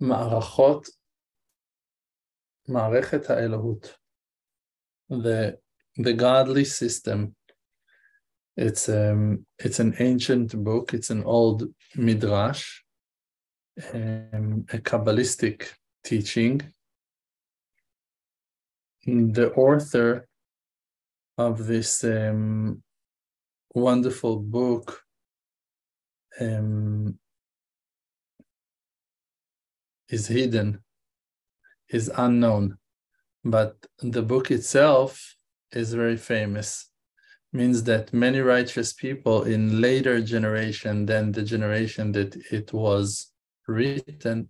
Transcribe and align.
מערכות, 0.00 0.86
מערכת 2.68 3.30
האלוהות, 3.30 3.96
the, 5.10 5.58
the 5.98 6.12
godly 6.12 6.64
system. 6.64 7.34
It's, 8.56 8.88
um, 8.88 9.46
it's 9.58 9.80
an 9.80 9.94
ancient 9.98 10.54
book, 10.62 10.94
it's 10.94 11.10
an 11.10 11.24
old 11.24 11.64
midrash, 11.96 12.82
um, 13.92 14.66
a 14.72 14.78
Kabbalistic 14.78 15.72
teaching. 16.04 16.60
The 19.06 19.52
author 19.54 20.28
of 21.38 21.66
this 21.66 22.04
um, 22.04 22.82
wonderful 23.74 24.36
book 24.38 25.02
um, 26.40 27.18
is 30.09 30.27
hidden, 30.27 30.79
is 31.89 32.11
unknown, 32.17 32.77
but 33.43 33.85
the 34.01 34.21
book 34.21 34.51
itself 34.51 35.35
is 35.71 35.93
very 35.93 36.17
famous. 36.17 36.89
Means 37.53 37.83
that 37.83 38.13
many 38.13 38.39
righteous 38.39 38.91
people 38.93 39.43
in 39.43 39.79
later 39.79 40.21
generation 40.21 41.05
than 41.05 41.31
the 41.31 41.43
generation 41.43 42.11
that 42.11 42.35
it 42.51 42.73
was 42.73 43.31
written 43.67 44.49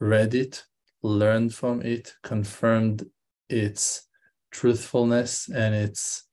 read 0.00 0.34
it, 0.34 0.64
learned 1.02 1.54
from 1.54 1.82
it, 1.82 2.14
confirmed 2.22 3.06
its 3.48 4.06
truthfulness 4.50 5.48
and 5.48 5.74
its 5.74 6.24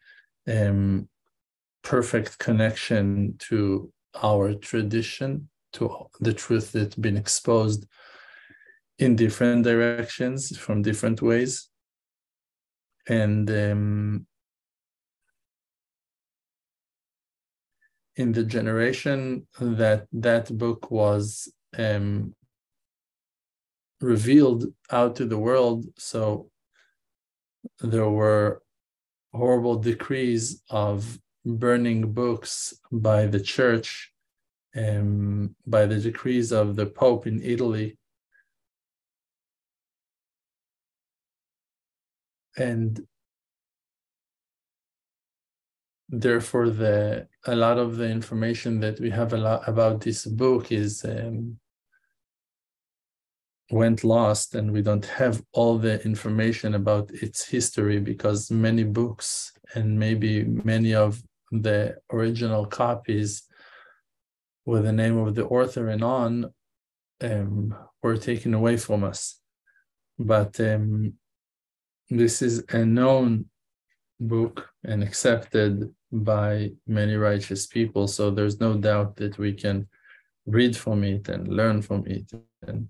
um, 0.48 1.08
perfect 1.84 2.38
connection 2.38 3.36
to 3.38 3.92
our 4.22 4.54
tradition, 4.56 5.50
to 5.74 5.90
the 6.20 6.34
truth 6.34 6.72
that's 6.72 6.96
been 6.96 7.18
exposed 7.18 7.88
in 9.04 9.18
different 9.18 9.64
directions 9.64 10.58
from 10.58 10.82
different 10.82 11.22
ways. 11.22 11.70
And 13.08 13.50
um, 13.52 14.26
in 18.16 18.32
the 18.32 18.46
generation 18.46 19.46
that 19.60 20.08
that 20.14 20.58
book 20.58 20.90
was 20.90 21.52
um, 21.78 22.34
revealed 24.00 24.74
out 24.90 25.18
to 25.18 25.26
the 25.26 25.38
world, 25.38 25.86
so 25.98 26.50
there 27.82 28.10
were 28.10 28.62
horrible 29.34 29.78
decrees 29.92 30.62
of 30.70 31.20
burning 31.46 32.14
books 32.14 32.74
by 32.90 33.26
the 33.26 33.40
church, 33.40 34.14
um, 34.78 35.56
by 35.68 35.86
the 35.86 36.00
decrees 36.00 36.54
of 36.54 36.78
the 36.78 36.86
Pope 36.86 37.28
in 37.28 37.42
Italy. 37.42 37.98
And 42.58 43.02
therefore, 46.10 46.70
the 46.70 47.28
a 47.46 47.56
lot 47.56 47.78
of 47.78 47.98
the 47.98 48.10
information 48.10 48.80
that 48.82 49.00
we 49.00 49.10
have 49.10 49.34
a 49.34 49.38
lot 49.38 49.68
about 49.68 50.02
this 50.02 50.26
book 50.26 50.72
is 50.72 51.04
um, 51.04 51.58
went 53.72 54.04
lost 54.04 54.56
and 54.56 54.72
we 54.72 54.82
don't 54.82 55.06
have 55.06 55.42
all 55.54 55.78
the 55.78 56.04
information 56.04 56.76
about 56.76 57.10
its 57.12 57.46
history 57.46 58.00
because 58.00 58.52
many 58.52 58.84
books 58.84 59.52
and 59.74 59.98
maybe 59.98 60.44
many 60.44 60.94
of 60.94 61.22
the 61.52 61.96
original 62.12 62.66
copies 62.66 63.44
with 64.66 64.84
the 64.84 64.92
name 64.92 65.18
of 65.18 65.36
the 65.36 65.46
author 65.46 65.90
and 65.90 66.04
on 66.04 66.54
um, 67.22 67.76
were 68.02 68.18
taken 68.18 68.54
away 68.54 68.78
from 68.78 69.04
us. 69.04 69.40
But 70.20 70.60
um, 70.60 71.14
this 72.20 72.42
is 72.42 72.64
a 72.70 72.86
known 72.86 73.46
book 74.20 74.70
and 74.84 75.04
accepted 75.04 75.94
by 76.12 76.72
many 76.88 77.16
righteous 77.16 77.66
people. 77.68 78.08
So 78.08 78.30
there's 78.30 78.60
no 78.60 78.78
doubt 78.78 79.16
that 79.18 79.38
we 79.38 79.54
can 79.54 79.88
read 80.46 80.76
from 80.76 81.04
it 81.04 81.30
and 81.30 81.48
learn 81.48 81.82
from 81.82 82.06
it 82.08 82.32
and 82.68 82.90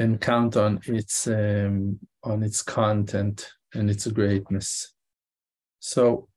and 0.00 0.20
count 0.20 0.56
on 0.56 0.80
its 0.86 1.26
um, 1.26 1.98
on 2.22 2.42
its 2.42 2.62
content 2.62 3.50
and 3.74 3.90
its 3.90 4.06
greatness. 4.06 4.94
So 5.80 6.28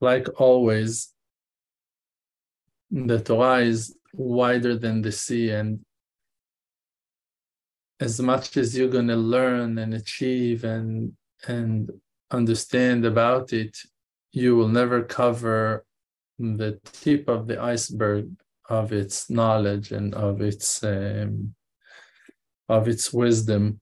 like 0.00 0.28
always, 0.40 1.12
the 2.90 3.20
Torah 3.20 3.60
is 3.60 3.96
wider 4.12 4.78
than 4.78 5.02
the 5.02 5.12
sea, 5.12 5.50
and 5.50 5.84
as 8.00 8.20
much 8.20 8.56
as 8.56 8.76
you're 8.76 8.88
going 8.88 9.08
to 9.08 9.16
learn 9.16 9.78
and 9.78 9.94
achieve 9.94 10.64
and 10.64 11.12
and 11.46 11.90
understand 12.30 13.04
about 13.04 13.52
it, 13.52 13.76
you 14.32 14.56
will 14.56 14.68
never 14.68 15.02
cover 15.02 15.84
the 16.38 16.80
tip 16.84 17.28
of 17.28 17.46
the 17.46 17.60
iceberg 17.60 18.30
of 18.68 18.92
its 18.92 19.30
knowledge 19.30 19.92
and 19.92 20.14
of 20.14 20.40
its 20.40 20.82
um, 20.82 21.54
of 22.68 22.88
its 22.88 23.12
wisdom. 23.12 23.80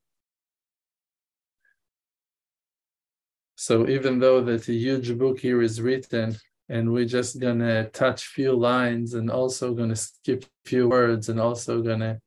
So 3.55 3.89
even 3.89 4.19
though 4.19 4.43
that 4.43 4.69
a 4.69 4.73
huge 4.73 5.17
book 5.17 5.39
here 5.39 5.63
is 5.63 5.81
written, 5.81 6.37
and 6.69 6.93
we're 6.93 7.05
just 7.05 7.41
gonna 7.41 7.89
touch 7.91 8.27
few 8.27 8.55
lines 8.55 9.15
and 9.15 9.31
also 9.31 9.73
gonna 9.73 9.97
skip 9.97 10.45
few 10.65 10.89
words 10.89 11.29
and 11.29 11.41
also 11.41 11.81
gonna 11.81 12.21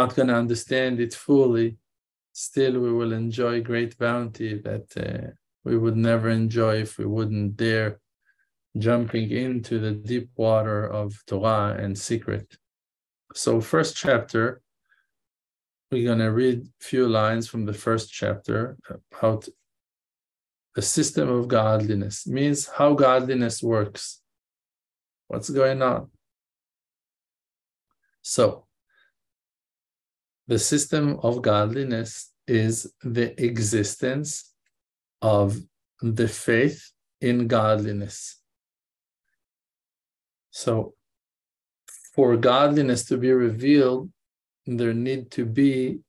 not 0.00 0.14
gonna 0.14 0.34
understand 0.34 1.00
it 1.00 1.14
fully, 1.14 1.78
still 2.32 2.74
we 2.80 2.92
will 2.92 3.12
enjoy 3.12 3.62
great 3.62 3.96
bounty 3.96 4.58
that 4.58 4.88
uh, 4.96 5.30
we 5.64 5.78
would 5.78 5.96
never 5.96 6.28
enjoy 6.28 6.74
if 6.82 6.98
we 6.98 7.06
wouldn't 7.06 7.56
dare 7.56 8.00
jumping 8.76 9.30
into 9.30 9.78
the 9.78 9.92
deep 9.92 10.28
water 10.36 10.86
of 10.86 11.14
Torah 11.26 11.76
and 11.78 11.96
secret. 11.96 12.56
So, 13.34 13.60
first 13.60 13.96
chapter, 13.96 14.60
we're 15.90 16.06
going 16.06 16.18
to 16.18 16.32
read 16.32 16.68
few 16.80 17.08
lines 17.08 17.48
from 17.48 17.64
the 17.66 17.72
first 17.72 18.12
chapter 18.12 18.76
about 19.12 19.48
the 20.74 20.82
system 20.82 21.28
of 21.28 21.46
godliness, 21.46 22.26
means 22.26 22.66
how 22.66 22.94
godliness 22.94 23.62
works. 23.62 24.20
What's 25.28 25.50
going 25.50 25.82
on? 25.82 26.10
So, 28.22 28.63
the 30.46 30.58
system 30.58 31.18
of 31.22 31.42
godliness 31.42 32.32
is 32.46 32.92
the 33.02 33.42
existence 33.42 34.52
of 35.22 35.56
the 36.00 36.28
faith 36.28 36.90
in 37.20 37.46
godliness. 37.46 38.40
So, 40.50 40.94
for 42.14 42.36
godliness 42.36 43.06
to 43.06 43.16
be 43.16 43.32
revealed, 43.32 44.10
there 44.66 44.94
need 44.94 45.30
to 45.32 45.44
be 45.44 46.00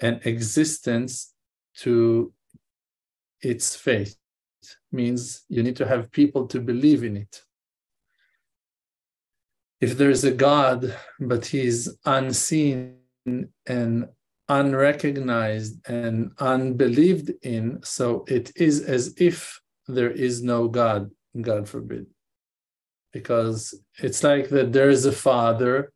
an 0.00 0.20
existence 0.24 1.34
to 1.76 2.32
its 3.42 3.76
faith. 3.76 4.16
Means 4.92 5.42
you 5.48 5.62
need 5.62 5.76
to 5.76 5.86
have 5.86 6.10
people 6.10 6.46
to 6.48 6.60
believe 6.60 7.04
in 7.04 7.16
it. 7.16 7.42
If 9.80 9.96
there 9.96 10.10
is 10.10 10.24
a 10.24 10.30
God, 10.30 10.94
but 11.18 11.46
he's 11.46 11.88
unseen 12.04 12.96
and 13.66 14.08
unrecognized 14.48 15.88
and 15.88 16.32
unbelieved 16.38 17.32
in, 17.42 17.80
so 17.82 18.24
it 18.28 18.52
is 18.56 18.82
as 18.82 19.14
if 19.16 19.60
there 19.86 20.10
is 20.10 20.42
no 20.42 20.68
God 20.68 21.10
God 21.40 21.68
forbid. 21.68 22.06
Because 23.12 23.74
it's 23.98 24.22
like 24.22 24.50
that 24.50 24.72
there 24.72 24.90
is 24.90 25.06
a 25.06 25.12
father, 25.12 25.92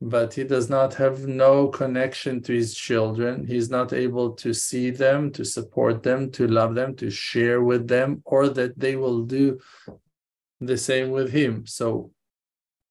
but 0.00 0.34
he 0.34 0.44
does 0.44 0.68
not 0.70 0.94
have 0.94 1.26
no 1.26 1.68
connection 1.68 2.42
to 2.42 2.52
his 2.52 2.74
children. 2.74 3.46
He's 3.46 3.70
not 3.70 3.92
able 3.92 4.32
to 4.34 4.52
see 4.52 4.90
them, 4.90 5.30
to 5.32 5.44
support 5.44 6.02
them, 6.02 6.30
to 6.32 6.46
love 6.46 6.74
them, 6.74 6.94
to 6.96 7.10
share 7.10 7.62
with 7.62 7.88
them, 7.88 8.22
or 8.24 8.48
that 8.50 8.78
they 8.78 8.96
will 8.96 9.22
do 9.22 9.58
the 10.60 10.76
same 10.76 11.10
with 11.10 11.32
him. 11.32 11.66
So, 11.66 12.10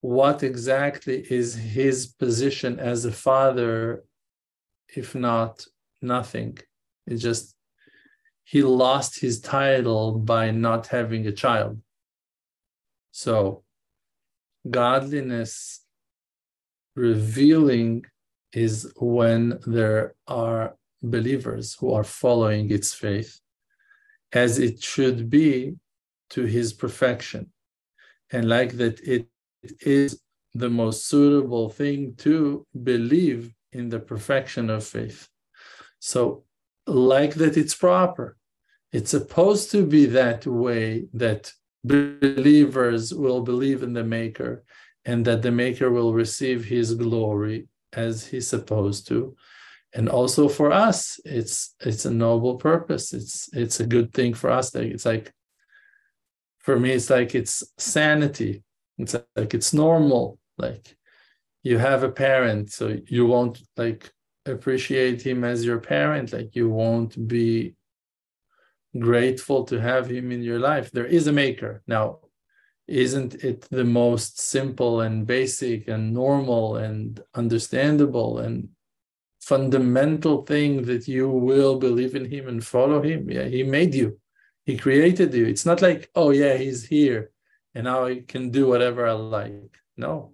what 0.02 0.44
exactly 0.44 1.26
is 1.30 1.56
his 1.56 2.08
position 2.08 2.80
as 2.80 3.06
a 3.06 3.12
father, 3.12 4.04
if 4.96 5.16
not 5.16 5.66
nothing? 6.02 6.58
It's 7.08 7.22
just 7.22 7.56
he 8.44 8.62
lost 8.62 9.20
his 9.20 9.42
title 9.42 10.20
by 10.20 10.52
not 10.52 10.88
having 10.88 11.26
a 11.26 11.32
child. 11.32 11.82
So, 13.12 13.64
godliness 14.70 15.82
revealing 16.96 18.06
is 18.54 18.92
when 18.98 19.60
there 19.66 20.16
are 20.28 20.76
believers 21.02 21.76
who 21.80 21.94
are 21.94 22.04
following 22.04 22.72
its 22.72 22.94
faith 22.94 23.40
as 24.32 24.60
it 24.60 24.82
should 24.82 25.30
be 25.30 25.76
to 26.32 26.44
his 26.46 26.74
perfection. 26.74 27.52
and 28.32 28.50
like 28.50 28.72
that 28.78 29.00
it, 29.02 29.16
it 29.16 29.28
is 29.82 30.20
the 30.54 30.70
most 30.70 31.08
suitable 31.08 31.70
thing 31.70 32.16
to 32.18 32.66
believe 32.84 33.54
in 33.72 33.90
the 33.90 34.00
perfection 34.00 34.70
of 34.70 34.86
faith. 34.86 35.28
So, 36.00 36.44
like 36.88 37.34
that, 37.36 37.58
it's 37.58 37.76
proper. 37.76 38.38
It's 38.92 39.12
supposed 39.12 39.72
to 39.72 39.86
be 39.86 40.06
that 40.08 40.46
way 40.46 41.08
that 41.14 41.52
believers 41.84 43.14
will 43.14 43.42
believe 43.42 43.84
in 43.84 43.94
the 43.94 44.04
Maker 44.04 44.64
and 45.04 45.26
that 45.26 45.42
the 45.42 45.52
Maker 45.52 45.92
will 45.92 46.14
receive 46.14 46.66
his 46.66 46.94
glory 46.94 47.68
as 47.94 48.26
he's 48.26 48.48
supposed 48.48 49.08
to. 49.08 49.36
And 49.94 50.10
also 50.10 50.50
for 50.50 50.72
us, 50.74 51.20
it's 51.24 51.74
it's 51.80 52.06
a 52.06 52.12
noble 52.12 52.56
purpose. 52.58 53.14
It's 53.14 53.50
it's 53.54 53.80
a 53.80 53.88
good 53.88 54.14
thing 54.14 54.34
for 54.34 54.50
us. 54.50 54.76
It's 54.76 55.06
like 55.06 55.32
for 56.60 56.78
me, 56.78 56.92
it's 56.92 57.10
like 57.10 57.34
it's 57.34 57.64
sanity. 57.78 58.64
It's 58.98 59.16
like 59.36 59.54
it's 59.54 59.74
normal. 59.74 60.40
Like 60.58 60.96
you 61.64 61.78
have 61.78 62.04
a 62.04 62.12
parent, 62.12 62.72
so 62.72 62.98
you 63.08 63.26
won't 63.26 63.62
like 63.76 64.12
appreciate 64.46 65.22
him 65.22 65.44
as 65.44 65.66
your 65.66 65.80
parent. 65.80 66.32
Like 66.34 66.56
you 66.56 66.70
won't 66.70 67.28
be 67.28 67.76
grateful 68.98 69.66
to 69.66 69.82
have 69.82 70.10
him 70.10 70.32
in 70.32 70.42
your 70.42 70.60
life. 70.60 70.92
There 70.92 71.06
is 71.06 71.28
a 71.28 71.34
maker. 71.34 71.84
Now, 71.88 72.20
isn't 72.88 73.44
it 73.44 73.68
the 73.70 73.84
most 73.84 74.40
simple 74.40 75.02
and 75.02 75.26
basic 75.26 75.88
and 75.88 76.14
normal 76.14 76.78
and 76.78 77.20
understandable 77.34 78.40
and 78.40 78.70
fundamental 79.42 80.44
thing 80.44 80.84
that 80.84 81.08
you 81.08 81.30
will 81.30 81.78
believe 81.78 82.16
in 82.16 82.26
him 82.26 82.48
and 82.48 82.66
follow 82.66 83.02
him? 83.02 83.30
Yeah, 83.30 83.46
he 83.46 83.64
made 83.64 83.94
you. 83.94 84.20
He 84.66 84.78
created 84.78 85.34
you. 85.34 85.46
It's 85.46 85.66
not 85.66 85.82
like, 85.82 86.10
oh 86.16 86.30
yeah, 86.30 86.56
he's 86.56 86.86
here 86.86 87.32
and 87.76 87.84
now 87.84 88.06
I 88.06 88.24
can 88.28 88.50
do 88.50 88.68
whatever 88.68 89.06
I 89.06 89.12
like. 89.12 89.78
No. 89.98 90.32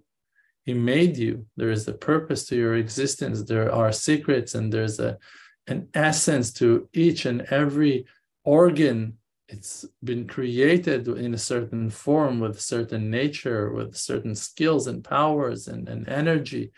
He 0.64 0.74
made 0.74 1.16
you. 1.16 1.46
There 1.56 1.72
is 1.72 1.88
a 1.88 1.92
purpose 1.92 2.46
to 2.46 2.56
your 2.56 2.76
existence. 2.76 3.42
There 3.42 3.70
are 3.72 3.92
secrets 3.92 4.54
and 4.54 4.72
there's 4.72 5.00
a 5.00 5.18
an 5.68 5.88
essence 5.94 6.52
to 6.52 6.88
each 6.92 7.24
and 7.24 7.42
every 7.42 8.06
organ 8.44 9.18
it's 9.48 9.84
been 10.02 10.26
created 10.26 11.06
in 11.06 11.34
a 11.34 11.38
certain 11.38 11.90
form 11.90 12.40
with 12.40 12.60
certain 12.60 13.10
nature 13.10 13.72
with 13.72 13.94
certain 13.94 14.34
skills 14.34 14.86
and 14.88 15.04
powers 15.04 15.68
and, 15.68 15.88
and 15.88 16.08
energy 16.08 16.72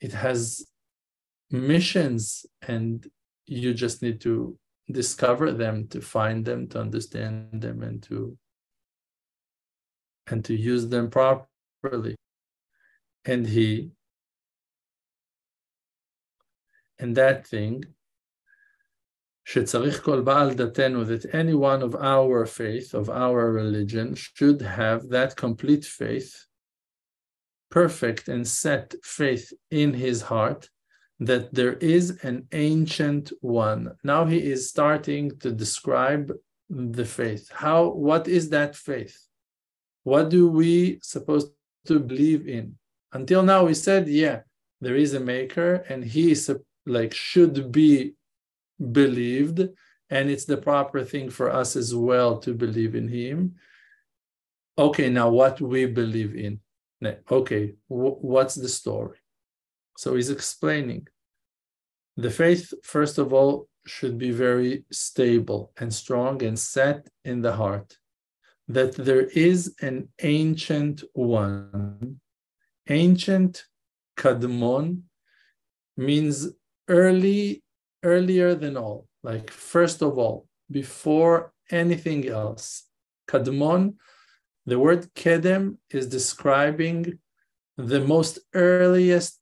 it 0.00 0.12
has 0.12 0.66
missions 1.50 2.44
and 2.68 3.06
you 3.46 3.72
just 3.72 4.02
need 4.02 4.20
to 4.20 4.58
discover 4.90 5.52
them 5.52 5.86
to 5.88 6.00
find 6.00 6.44
them 6.44 6.68
to 6.68 6.78
understand 6.78 7.62
them 7.62 7.82
and 7.82 8.02
to 8.02 8.36
and 10.29 10.43
to 10.45 10.55
use 10.55 10.87
them 10.87 11.09
properly 11.09 12.15
and 13.25 13.47
he 13.47 13.91
and 16.99 17.15
that 17.15 17.47
thing 17.47 17.83
שצריך 19.45 20.01
כל 20.03 20.21
בעל 20.21 20.53
דתנו, 20.55 21.05
that 21.05 21.35
any 21.35 21.53
one 21.53 21.83
of 21.83 21.95
our 21.95 22.45
faith, 22.45 22.93
of 22.95 23.09
our 23.09 23.51
religion, 23.51 24.15
should 24.15 24.61
have 24.61 25.07
that 25.09 25.35
complete 25.35 25.85
faith, 25.85 26.47
perfect 27.69 28.27
and 28.27 28.47
set 28.47 28.95
faith 29.03 29.53
in 29.69 29.93
his 29.93 30.23
heart, 30.23 30.69
that 31.19 31.53
there 31.53 31.73
is 31.73 32.23
an 32.23 32.47
ancient 32.51 33.31
one. 33.41 33.91
Now 34.03 34.25
he 34.25 34.39
is 34.51 34.69
starting 34.69 35.37
to 35.39 35.51
describe 35.51 36.33
the 36.69 37.05
faith. 37.05 37.51
How, 37.51 37.89
what 37.89 38.27
is 38.27 38.49
that 38.49 38.75
faith? 38.75 39.15
What 40.04 40.30
do 40.30 40.48
we 40.48 40.98
supposed 41.02 41.52
to 41.86 41.98
believe 41.98 42.48
in? 42.48 42.76
Until 43.12 43.42
now, 43.42 43.66
we 43.66 43.74
said, 43.74 44.08
yeah, 44.08 44.40
there 44.80 44.96
is 44.96 45.14
a 45.14 45.20
maker 45.20 45.84
and 45.88 46.04
he 46.04 46.30
is 46.32 46.50
like 46.86 47.14
should 47.14 47.70
be 47.70 48.14
believed, 48.92 49.68
and 50.08 50.30
it's 50.30 50.44
the 50.44 50.56
proper 50.56 51.04
thing 51.04 51.30
for 51.30 51.50
us 51.50 51.76
as 51.76 51.94
well 51.94 52.38
to 52.38 52.54
believe 52.54 52.94
in 52.94 53.08
Him. 53.08 53.56
Okay, 54.78 55.10
now 55.10 55.28
what 55.28 55.60
we 55.60 55.86
believe 55.86 56.34
in. 56.34 56.60
Okay, 57.30 57.74
what's 57.88 58.54
the 58.54 58.68
story? 58.68 59.18
So 59.96 60.16
he's 60.16 60.30
explaining. 60.30 61.08
The 62.16 62.30
faith, 62.30 62.72
first 62.82 63.18
of 63.18 63.32
all, 63.32 63.68
should 63.86 64.18
be 64.18 64.30
very 64.30 64.84
stable 64.90 65.72
and 65.78 65.92
strong 65.92 66.42
and 66.42 66.58
set 66.58 67.08
in 67.24 67.40
the 67.40 67.52
heart 67.52 67.96
that 68.70 68.94
there 68.94 69.26
is 69.50 69.74
an 69.80 70.08
ancient 70.22 71.02
one. 71.12 72.20
Ancient 72.88 73.64
kadmon 74.16 75.02
means 75.96 76.48
early 76.88 77.64
earlier 78.04 78.54
than 78.54 78.76
all, 78.76 79.08
like 79.24 79.50
first 79.50 80.02
of 80.02 80.18
all, 80.18 80.46
before 80.70 81.52
anything 81.70 82.28
else. 82.28 82.86
Kadmon, 83.28 83.94
the 84.66 84.78
word 84.78 85.12
kedem 85.14 85.78
is 85.90 86.06
describing 86.06 87.18
the 87.76 88.00
most 88.00 88.38
earliest 88.54 89.40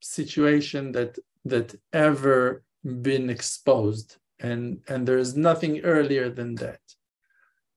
situation 0.00 0.92
that 0.92 1.18
that 1.44 1.74
ever 1.92 2.62
been 3.02 3.30
exposed 3.30 4.16
and 4.38 4.80
and 4.86 5.08
there 5.08 5.18
is 5.18 5.36
nothing 5.36 5.80
earlier 5.80 6.28
than 6.28 6.54
that 6.56 6.80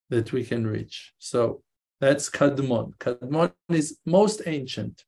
that 0.10 0.32
we 0.32 0.44
can 0.44 0.66
reach 0.66 1.14
so 1.20 1.62
that's 2.00 2.30
kadmon 2.30 2.96
kadmon 2.98 3.52
is 3.70 3.98
most 4.06 4.42
ancient 4.46 5.04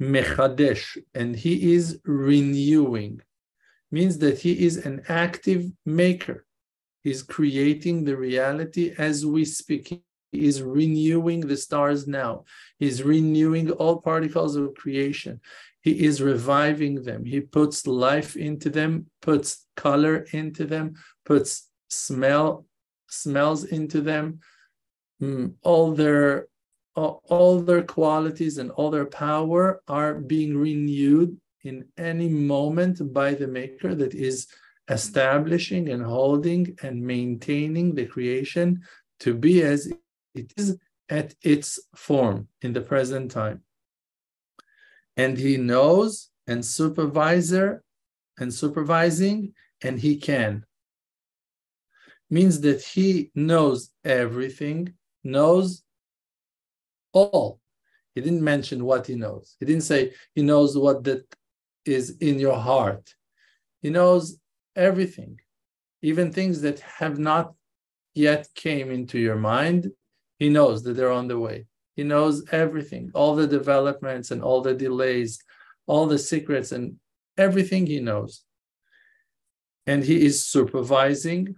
mechadesh 0.00 0.96
and 1.14 1.36
he 1.36 1.74
is 1.74 2.00
renewing 2.04 3.20
means 3.90 4.18
that 4.18 4.38
he 4.40 4.64
is 4.66 4.76
an 4.78 5.02
active 5.08 5.64
maker. 5.86 6.46
He's 7.02 7.22
creating 7.22 8.04
the 8.04 8.16
reality 8.16 8.94
as 8.98 9.24
we 9.24 9.44
speak. 9.44 9.88
He 10.32 10.46
is 10.46 10.62
renewing 10.62 11.40
the 11.40 11.56
stars 11.56 12.06
now. 12.06 12.44
He's 12.78 13.02
renewing 13.02 13.70
all 13.70 14.00
particles 14.00 14.56
of 14.56 14.74
creation. 14.74 15.40
He 15.80 16.04
is 16.04 16.20
reviving 16.20 17.02
them. 17.02 17.24
He 17.24 17.40
puts 17.40 17.86
life 17.86 18.36
into 18.36 18.68
them, 18.68 19.06
puts 19.22 19.66
color 19.76 20.26
into 20.32 20.66
them, 20.66 20.94
puts 21.24 21.70
smell 21.88 22.66
smells 23.08 23.64
into 23.64 24.00
them. 24.00 24.40
Mm, 25.22 25.54
all 25.62 25.92
their 25.92 26.48
all, 26.94 27.22
all 27.28 27.60
their 27.60 27.82
qualities 27.82 28.58
and 28.58 28.70
all 28.72 28.90
their 28.90 29.06
power 29.06 29.82
are 29.88 30.14
being 30.14 30.56
renewed 30.56 31.38
in 31.62 31.86
any 31.96 32.28
moment 32.28 33.12
by 33.12 33.34
the 33.34 33.46
maker 33.46 33.94
that 33.94 34.14
is 34.14 34.46
establishing 34.88 35.90
and 35.90 36.02
holding 36.02 36.76
and 36.82 37.00
maintaining 37.00 37.94
the 37.94 38.06
creation 38.06 38.82
to 39.20 39.34
be 39.34 39.62
as 39.62 39.92
it 40.34 40.52
is 40.56 40.76
at 41.08 41.34
its 41.42 41.78
form 41.94 42.48
in 42.62 42.72
the 42.72 42.80
present 42.80 43.30
time. 43.30 43.62
And 45.16 45.36
he 45.36 45.56
knows 45.56 46.30
and 46.46 46.64
supervisor 46.64 47.82
and 48.38 48.52
supervising, 48.52 49.52
and 49.82 49.98
he 49.98 50.16
can. 50.16 50.64
Means 52.30 52.60
that 52.60 52.82
he 52.82 53.30
knows 53.34 53.90
everything, 54.04 54.92
knows 55.24 55.82
all. 57.12 57.60
He 58.14 58.20
didn't 58.20 58.42
mention 58.42 58.84
what 58.84 59.06
he 59.06 59.14
knows. 59.14 59.56
He 59.60 59.66
didn't 59.66 59.84
say 59.84 60.12
he 60.34 60.42
knows 60.42 60.76
what 60.76 61.04
that 61.04 61.24
is 61.84 62.16
in 62.18 62.38
your 62.38 62.56
heart. 62.56 63.14
He 63.80 63.90
knows 63.90 64.38
everything, 64.76 65.40
even 66.02 66.32
things 66.32 66.60
that 66.62 66.80
have 66.80 67.18
not 67.18 67.54
yet 68.14 68.48
came 68.54 68.90
into 68.90 69.18
your 69.18 69.36
mind. 69.36 69.90
He 70.38 70.48
knows 70.48 70.82
that 70.82 70.94
they're 70.94 71.12
on 71.12 71.28
the 71.28 71.38
way. 71.38 71.66
He 71.96 72.04
knows 72.04 72.44
everything, 72.52 73.10
all 73.14 73.34
the 73.34 73.46
developments 73.46 74.30
and 74.30 74.42
all 74.42 74.60
the 74.60 74.74
delays, 74.74 75.38
all 75.86 76.06
the 76.06 76.18
secrets 76.18 76.72
and 76.72 76.96
everything 77.36 77.86
he 77.86 78.00
knows. 78.00 78.42
And 79.86 80.04
he 80.04 80.24
is 80.24 80.44
supervising, 80.44 81.54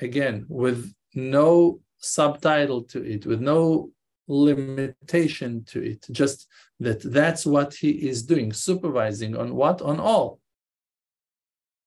again, 0.00 0.46
with 0.48 0.92
no 1.14 1.80
subtitle 1.98 2.82
to 2.84 3.02
it, 3.02 3.26
with 3.26 3.40
no 3.40 3.90
limitation 4.28 5.64
to 5.64 5.82
it, 5.82 6.06
just 6.10 6.46
that 6.78 7.02
that's 7.02 7.44
what 7.44 7.74
he 7.74 7.90
is 7.90 8.22
doing, 8.22 8.52
supervising 8.52 9.36
on 9.36 9.54
what? 9.54 9.82
On 9.82 10.00
all. 10.00 10.40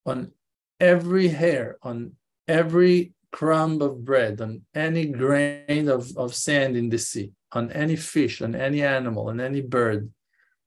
On 0.05 0.32
every 0.79 1.29
hair, 1.29 1.77
on 1.82 2.13
every 2.48 3.13
crumb 3.32 3.82
of 3.82 4.05
bread, 4.05 4.41
on 4.41 4.62
any 4.75 5.05
grain 5.05 5.88
of, 5.89 6.15
of 6.17 6.36
sand 6.36 6.75
in 6.75 6.89
the 6.89 7.00
sea, 7.00 7.32
on 7.53 7.72
any 7.72 7.96
fish, 7.96 8.41
on 8.41 8.53
any 8.55 8.84
animal, 8.84 9.29
on 9.29 9.39
any 9.39 9.62
bird, 9.62 10.12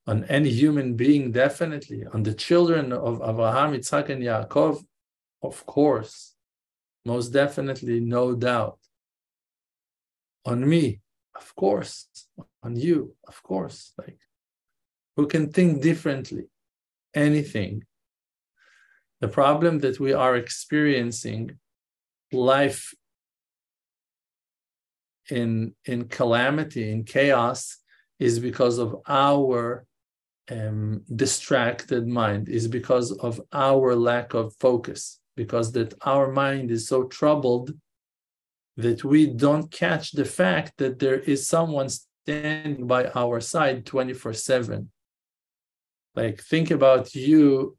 on 0.07 0.23
any 0.25 0.49
human 0.49 0.95
being, 0.95 1.31
definitely, 1.31 2.03
on 2.13 2.23
the 2.23 2.33
children 2.33 2.91
of 2.91 3.21
Abraham, 3.21 3.73
Yitzhak, 3.73 4.09
and 4.09 4.23
Yaakov, 4.23 4.83
of 5.43 5.65
course, 5.65 6.33
most 7.13 7.29
definitely, 7.41 7.99
no 7.99 8.35
doubt 8.35 8.79
on 10.45 10.59
me, 10.73 11.01
of 11.41 11.47
course, 11.55 11.95
on 12.63 12.75
you, 12.75 13.15
of 13.27 13.41
course. 13.43 13.93
Like, 13.97 14.19
who 15.15 15.27
can 15.27 15.45
think 15.51 15.81
differently? 15.81 16.45
Anything. 17.13 17.83
The 19.21 19.27
problem 19.27 19.79
that 19.79 19.99
we 19.99 20.13
are 20.13 20.35
experiencing 20.35 21.45
life 22.31 22.93
in 25.29 25.75
in 25.85 25.99
calamity 26.17 26.83
in 26.93 27.03
chaos 27.03 27.59
is 28.19 28.39
because 28.49 28.77
of 28.85 28.89
our 29.07 29.85
um, 30.49 31.01
distracted 31.23 32.03
mind 32.07 32.47
is 32.47 32.67
because 32.79 33.11
of 33.27 33.33
our 33.51 33.95
lack 33.95 34.33
of 34.33 34.53
focus 34.59 35.19
because 35.37 35.71
that 35.71 35.93
our 36.01 36.29
mind 36.33 36.69
is 36.71 36.89
so 36.89 37.05
troubled 37.05 37.71
that 38.75 39.03
we 39.05 39.27
don't 39.27 39.71
catch 39.71 40.11
the 40.11 40.25
fact 40.25 40.73
that 40.77 40.99
there 40.99 41.19
is 41.19 41.47
someone 41.47 41.87
standing 41.89 42.85
by 42.85 43.05
our 43.15 43.39
side 43.39 43.85
24 43.85 44.33
7 44.33 44.91
like 46.15 46.41
think 46.41 46.71
about 46.71 47.15
you 47.15 47.77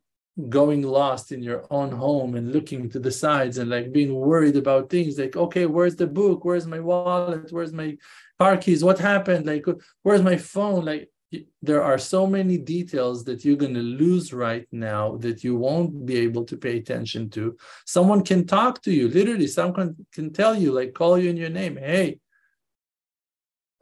going 0.48 0.82
lost 0.82 1.32
in 1.32 1.42
your 1.42 1.66
own 1.70 1.90
home 1.90 2.36
and 2.36 2.52
looking 2.52 2.88
to 2.88 3.00
the 3.00 3.10
sides 3.10 3.58
and 3.58 3.68
like 3.68 3.92
being 3.92 4.14
worried 4.14 4.56
about 4.56 4.88
things 4.88 5.18
like 5.18 5.36
okay 5.36 5.66
where's 5.66 5.96
the 5.96 6.06
book? 6.06 6.44
Where's 6.44 6.66
my 6.66 6.78
wallet? 6.78 7.50
Where's 7.50 7.72
my 7.72 7.96
car 8.38 8.56
keys? 8.56 8.84
What 8.84 9.00
happened? 9.00 9.46
Like 9.46 9.66
where's 10.04 10.22
my 10.22 10.36
phone? 10.36 10.84
Like 10.84 11.10
there 11.62 11.82
are 11.82 11.99
so 11.99 12.26
many 12.26 12.56
details 12.56 13.25
that 13.25 13.44
you're 13.44 13.56
going 13.56 13.75
to 13.75 13.80
lose 13.80 14.32
right 14.32 14.66
now 14.73 15.16
that 15.18 15.44
you 15.44 15.56
won't 15.56 16.06
be 16.06 16.16
able 16.16 16.44
to 16.44 16.56
pay 16.56 16.78
attention 16.78 17.28
to. 17.30 17.56
Someone 17.87 18.25
can 18.25 18.47
talk 18.47 18.80
to 18.82 18.92
you 18.92 19.08
literally 19.08 19.47
someone 19.47 19.94
can 20.12 20.32
tell 20.32 20.54
you 20.54 20.73
like 20.73 20.94
call 20.94 21.18
you 21.18 21.28
in 21.30 21.37
your 21.37 21.50
name 21.50 21.76
hey 21.76 22.18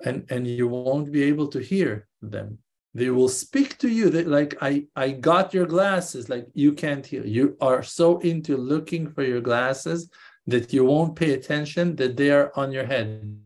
and 0.05 0.27
and 0.31 0.47
you 0.47 0.67
won't 0.67 1.13
be 1.13 1.23
able 1.23 1.49
to 1.49 1.61
hear 1.61 2.09
them. 2.21 2.59
They 2.95 3.11
will 3.11 3.29
speak 3.29 3.77
to 3.79 3.89
you 3.89 4.09
that 4.11 4.27
like 4.27 4.57
i 4.61 4.87
i 4.97 5.11
got 5.11 5.55
your 5.55 5.67
glasses 5.67 6.29
like 6.29 6.47
you 6.55 6.73
can't 6.73 7.07
hear. 7.07 7.25
You 7.25 7.57
are 7.61 7.83
so 7.83 8.19
into 8.21 8.57
looking 8.57 9.09
for 9.09 9.23
your 9.23 9.41
glasses 9.41 10.11
that 10.47 10.73
you 10.73 10.85
won't 10.85 11.17
pay 11.17 11.35
attention 11.35 11.97
that 11.97 12.17
they 12.17 12.31
are 12.31 12.53
on 12.57 12.73
your 12.73 12.87
head 12.87 13.39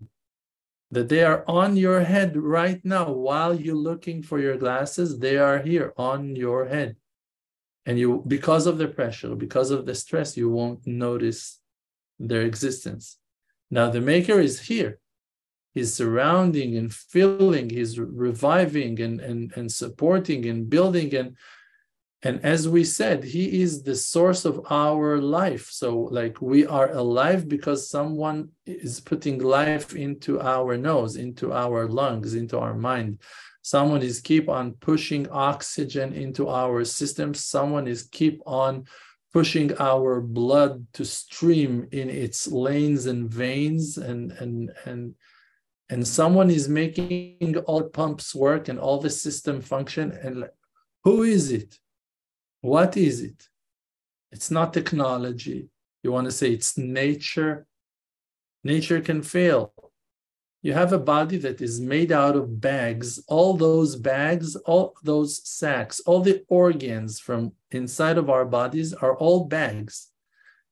that 0.91 1.09
they 1.09 1.23
are 1.23 1.45
on 1.47 1.77
your 1.77 2.01
head 2.01 2.37
right 2.37 2.81
now 2.85 3.11
while 3.13 3.55
you're 3.55 3.75
looking 3.75 4.23
for 4.23 4.39
your 4.41 4.57
glasses. 4.57 5.19
They 5.19 5.37
are 5.39 5.59
here 5.59 5.93
on 5.97 6.35
your 6.35 6.67
head. 6.67 6.97
And 7.87 7.99
you 7.99 8.23
because 8.27 8.67
of 8.67 8.79
the 8.79 8.89
pressure 8.89 9.35
because 9.35 9.71
of 9.71 9.87
the 9.87 9.95
stress 9.95 10.37
you 10.37 10.51
won't 10.51 10.87
notice 10.87 11.61
their 12.19 12.43
existence. 12.43 13.19
Now 13.71 13.91
the 13.91 14.01
maker 14.01 14.39
is 14.41 14.61
here. 14.61 14.99
He's 15.75 15.95
surrounding 15.95 16.77
and 16.77 16.93
filling, 16.93 17.71
he's 17.71 17.99
reviving 17.99 19.01
and, 19.01 19.21
and, 19.21 19.53
and 19.57 19.71
supporting 19.71 20.45
and 20.47 20.69
building. 20.69 21.15
And, 21.15 21.37
and 22.23 22.45
as 22.45 22.69
we 22.69 22.85
said, 22.85 23.25
he 23.25 23.63
is 23.63 23.83
the 23.83 23.95
source 23.95 24.45
of 24.45 24.67
our 24.71 25.19
life. 25.19 25.71
So, 25.71 26.01
like, 26.11 26.43
we 26.43 26.67
are 26.67 26.91
alive 26.93 27.49
because 27.49 27.89
someone 27.89 28.51
is 28.67 29.01
putting 29.01 29.39
life 29.39 29.97
into 29.97 30.39
our 30.39 30.77
nose, 30.77 31.17
into 31.17 31.55
our 31.55 31.89
lungs, 31.89 32.35
into 32.35 32.59
our 32.59 32.75
mind. 32.75 33.21
Someone 33.63 34.03
is 34.03 34.21
keep 34.21 34.51
on 34.51 34.73
pushing 34.73 35.31
oxygen 35.31 36.13
into 36.13 36.49
our 36.49 36.85
system. 36.85 37.33
Someone 37.33 37.89
is 37.89 38.03
keep 38.03 38.43
on 38.45 38.85
pushing 39.33 39.75
our 39.79 40.21
blood 40.21 40.87
to 40.93 41.07
stream 41.07 41.87
in 41.91 42.11
its 42.11 42.47
lanes 42.49 43.07
and 43.07 43.31
veins 43.31 43.97
and 43.97 44.33
and 44.33 44.73
and 44.85 45.15
and 45.89 46.07
someone 46.07 46.51
is 46.51 46.69
making 46.69 47.57
all 47.67 47.83
pumps 47.83 48.35
work 48.35 48.69
and 48.69 48.79
all 48.79 48.99
the 48.99 49.11
system 49.11 49.61
function 49.61 50.11
and 50.11 50.49
who 51.05 51.23
is 51.23 51.53
it 51.53 51.79
what 52.61 52.97
is 52.97 53.21
it? 53.23 53.49
It's 54.33 54.51
not 54.51 54.73
technology. 54.73 55.69
You 56.03 56.13
want 56.13 56.27
to 56.27 56.33
say 56.33 56.53
it's 56.53 56.79
nature. 56.79 57.67
Nature 58.65 59.01
can 59.01 59.23
fail. 59.23 59.73
You 60.63 60.75
have 60.75 60.93
a 60.93 60.99
body 60.99 61.39
that 61.39 61.63
is 61.63 61.81
made 61.81 62.13
out 62.13 62.37
of 62.37 62.61
bags. 62.61 63.19
All 63.29 63.55
those 63.55 63.97
bags 63.97 64.57
all 64.57 64.95
those 65.03 65.47
sacks 65.49 66.01
all 66.01 66.21
the 66.21 66.45
organs 66.49 67.19
from 67.19 67.53
inside 67.71 68.19
of 68.19 68.29
our 68.29 68.45
bodies 68.45 68.93
are 68.93 69.17
all 69.17 69.45
bags. 69.45 70.11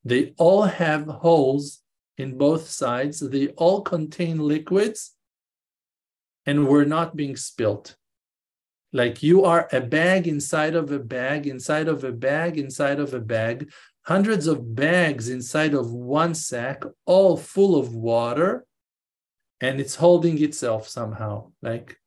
They 0.05 0.33
all 0.37 0.63
have 0.63 1.05
holes 1.07 1.81
in 2.17 2.37
both 2.37 2.69
sides. 2.69 3.19
They 3.19 3.47
all 3.49 3.81
contain 3.81 4.37
liquids 4.37 5.15
and 6.45 6.67
we're 6.67 6.85
not 6.85 7.15
being 7.15 7.35
spilt. 7.35 7.95
Like 8.91 9.21
you 9.21 9.45
are 9.45 9.67
a 9.71 9.81
bag 9.81 10.27
inside 10.27 10.75
of 10.75 10.91
a 10.91 10.99
bag, 10.99 11.45
inside 11.45 11.87
of 11.87 12.03
a 12.03 12.11
bag, 12.11 12.57
inside 12.57 12.99
of 12.99 13.13
a 13.13 13.19
bag, 13.19 13.71
hundreds 14.03 14.47
of 14.47 14.75
bags 14.75 15.29
inside 15.29 15.73
of 15.73 15.91
one 15.91 16.33
sack, 16.33 16.83
all 17.05 17.37
full 17.37 17.77
of 17.77 17.93
water, 17.93 18.65
and 19.61 19.79
it's 19.79 19.95
holding 19.95 20.41
itself 20.41 20.87
somehow. 20.87 21.51
Like 21.61 21.99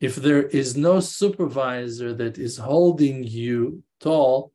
if 0.00 0.16
there 0.16 0.44
is 0.44 0.76
no 0.76 1.00
supervisor 1.00 2.14
that 2.14 2.38
is 2.38 2.56
holding 2.56 3.24
you 3.24 3.82
tall, 4.00 4.52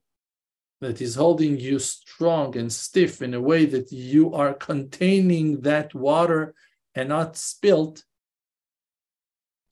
that 0.81 1.01
is 1.01 1.15
holding 1.15 1.59
you 1.59 1.79
strong 1.79 2.57
and 2.57 2.71
stiff 2.71 3.21
in 3.21 3.33
a 3.33 3.41
way 3.41 3.65
that 3.65 3.91
you 3.91 4.33
are 4.33 4.53
containing 4.53 5.61
that 5.61 5.93
water 5.93 6.53
and 6.95 7.09
not 7.09 7.37
spilt. 7.37 8.03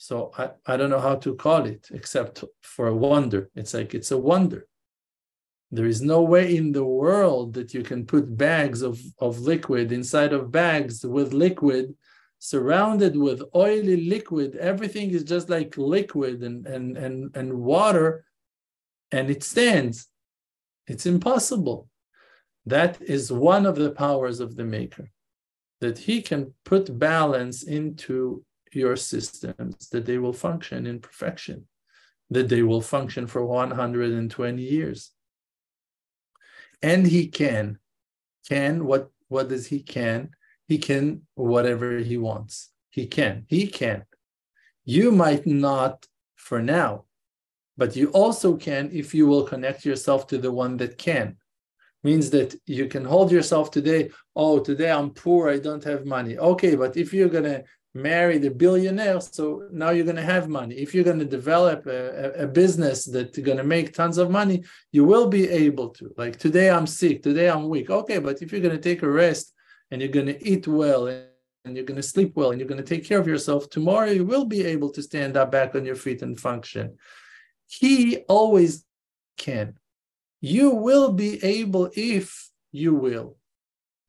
So 0.01 0.31
I, 0.35 0.49
I 0.65 0.77
don't 0.77 0.89
know 0.89 0.99
how 0.99 1.17
to 1.17 1.35
call 1.35 1.67
it 1.67 1.89
except 1.91 2.43
for 2.63 2.87
a 2.87 2.95
wonder. 2.95 3.51
It's 3.53 3.75
like 3.75 3.93
it's 3.93 4.09
a 4.09 4.17
wonder. 4.17 4.65
There 5.69 5.85
is 5.85 6.01
no 6.01 6.23
way 6.23 6.55
in 6.57 6.71
the 6.71 6.83
world 6.83 7.53
that 7.53 7.75
you 7.75 7.83
can 7.83 8.07
put 8.07 8.35
bags 8.35 8.81
of, 8.81 8.99
of 9.19 9.41
liquid 9.41 9.91
inside 9.91 10.33
of 10.33 10.51
bags 10.51 11.05
with 11.05 11.33
liquid, 11.33 11.93
surrounded 12.39 13.15
with 13.15 13.43
oily 13.55 14.09
liquid. 14.09 14.55
Everything 14.55 15.11
is 15.11 15.23
just 15.23 15.51
like 15.51 15.77
liquid 15.77 16.41
and, 16.41 16.65
and, 16.65 16.97
and, 16.97 17.37
and 17.37 17.53
water, 17.53 18.25
and 19.11 19.29
it 19.29 19.43
stands 19.43 20.07
it's 20.87 21.05
impossible. 21.05 21.87
That 22.65 22.99
is 23.03 23.31
one 23.31 23.67
of 23.67 23.75
the 23.75 23.91
powers 23.91 24.39
of 24.39 24.55
the 24.55 24.65
Maker, 24.65 25.11
that 25.79 25.99
He 25.99 26.23
can 26.23 26.55
put 26.65 26.97
balance 26.97 27.61
into 27.61 28.43
your 28.73 28.95
systems, 28.95 29.89
that 29.89 30.05
they 30.05 30.17
will 30.17 30.33
function 30.33 30.87
in 30.87 30.99
perfection, 30.99 31.67
that 32.29 32.49
they 32.49 32.63
will 32.63 32.81
function 32.81 33.27
for 33.27 33.45
120 33.45 34.61
years. 34.61 35.11
And 36.81 37.05
He 37.05 37.27
can. 37.27 37.79
Can, 38.49 38.85
what, 38.85 39.11
what 39.27 39.49
does 39.49 39.67
He 39.67 39.81
can? 39.81 40.29
He 40.67 40.77
can 40.77 41.21
whatever 41.35 41.97
He 41.97 42.17
wants. 42.17 42.71
He 42.89 43.07
can. 43.07 43.45
He 43.47 43.67
can. 43.67 44.05
You 44.83 45.11
might 45.11 45.45
not 45.45 46.07
for 46.35 46.61
now, 46.61 47.05
but 47.77 47.95
you 47.95 48.09
also 48.09 48.57
can 48.57 48.89
if 48.91 49.13
you 49.13 49.27
will 49.27 49.43
connect 49.43 49.85
yourself 49.85 50.27
to 50.27 50.37
the 50.37 50.51
one 50.51 50.77
that 50.77 50.97
can. 50.97 51.37
Means 52.03 52.31
that 52.31 52.55
you 52.65 52.87
can 52.87 53.05
hold 53.05 53.31
yourself 53.31 53.69
today, 53.69 54.09
oh, 54.35 54.59
today 54.59 54.91
I'm 54.91 55.11
poor, 55.11 55.49
I 55.49 55.59
don't 55.59 55.83
have 55.83 56.05
money. 56.05 56.35
Okay, 56.37 56.75
but 56.75 56.97
if 56.97 57.13
you're 57.13 57.29
going 57.29 57.43
to 57.43 57.63
marry 57.93 58.37
the 58.37 58.49
billionaire, 58.49 59.19
so 59.19 59.67
now 59.71 59.89
you're 59.89 60.05
going 60.05 60.15
to 60.15 60.21
have 60.21 60.47
money. 60.47 60.75
If 60.75 60.95
you're 60.95 61.03
going 61.03 61.19
to 61.19 61.25
develop 61.25 61.85
a, 61.87 62.43
a 62.43 62.47
business 62.47 63.05
that's 63.05 63.37
going 63.37 63.57
to 63.57 63.63
make 63.63 63.93
tons 63.93 64.17
of 64.17 64.31
money, 64.31 64.63
you 64.91 65.03
will 65.03 65.27
be 65.27 65.49
able 65.49 65.89
to. 65.89 66.13
Like 66.17 66.37
today 66.37 66.69
I'm 66.69 66.87
sick, 66.87 67.21
today 67.21 67.49
I'm 67.49 67.67
weak. 67.67 67.89
Okay, 67.89 68.19
but 68.19 68.41
if 68.41 68.51
you're 68.51 68.61
going 68.61 68.75
to 68.75 68.81
take 68.81 69.03
a 69.03 69.09
rest 69.09 69.53
and 69.89 70.01
you're 70.01 70.11
going 70.11 70.27
to 70.27 70.47
eat 70.47 70.67
well 70.67 71.07
and 71.07 71.25
and 71.65 71.75
you're 71.75 71.85
going 71.85 71.97
to 71.97 72.03
sleep 72.03 72.33
well 72.35 72.51
and 72.51 72.59
you're 72.59 72.67
going 72.67 72.83
to 72.83 72.95
take 72.95 73.05
care 73.05 73.19
of 73.19 73.27
yourself, 73.27 73.69
tomorrow 73.69 74.09
you 74.09 74.25
will 74.25 74.45
be 74.45 74.65
able 74.65 74.89
to 74.89 75.03
stand 75.03 75.37
up 75.37 75.51
back 75.51 75.75
on 75.75 75.85
your 75.85 75.95
feet 75.95 76.21
and 76.21 76.39
function. 76.39 76.97
He 77.67 78.17
always 78.27 78.85
can. 79.37 79.75
You 80.39 80.71
will 80.71 81.11
be 81.11 81.43
able, 81.43 81.91
if 81.95 82.49
you 82.71 82.95
will, 82.95 83.37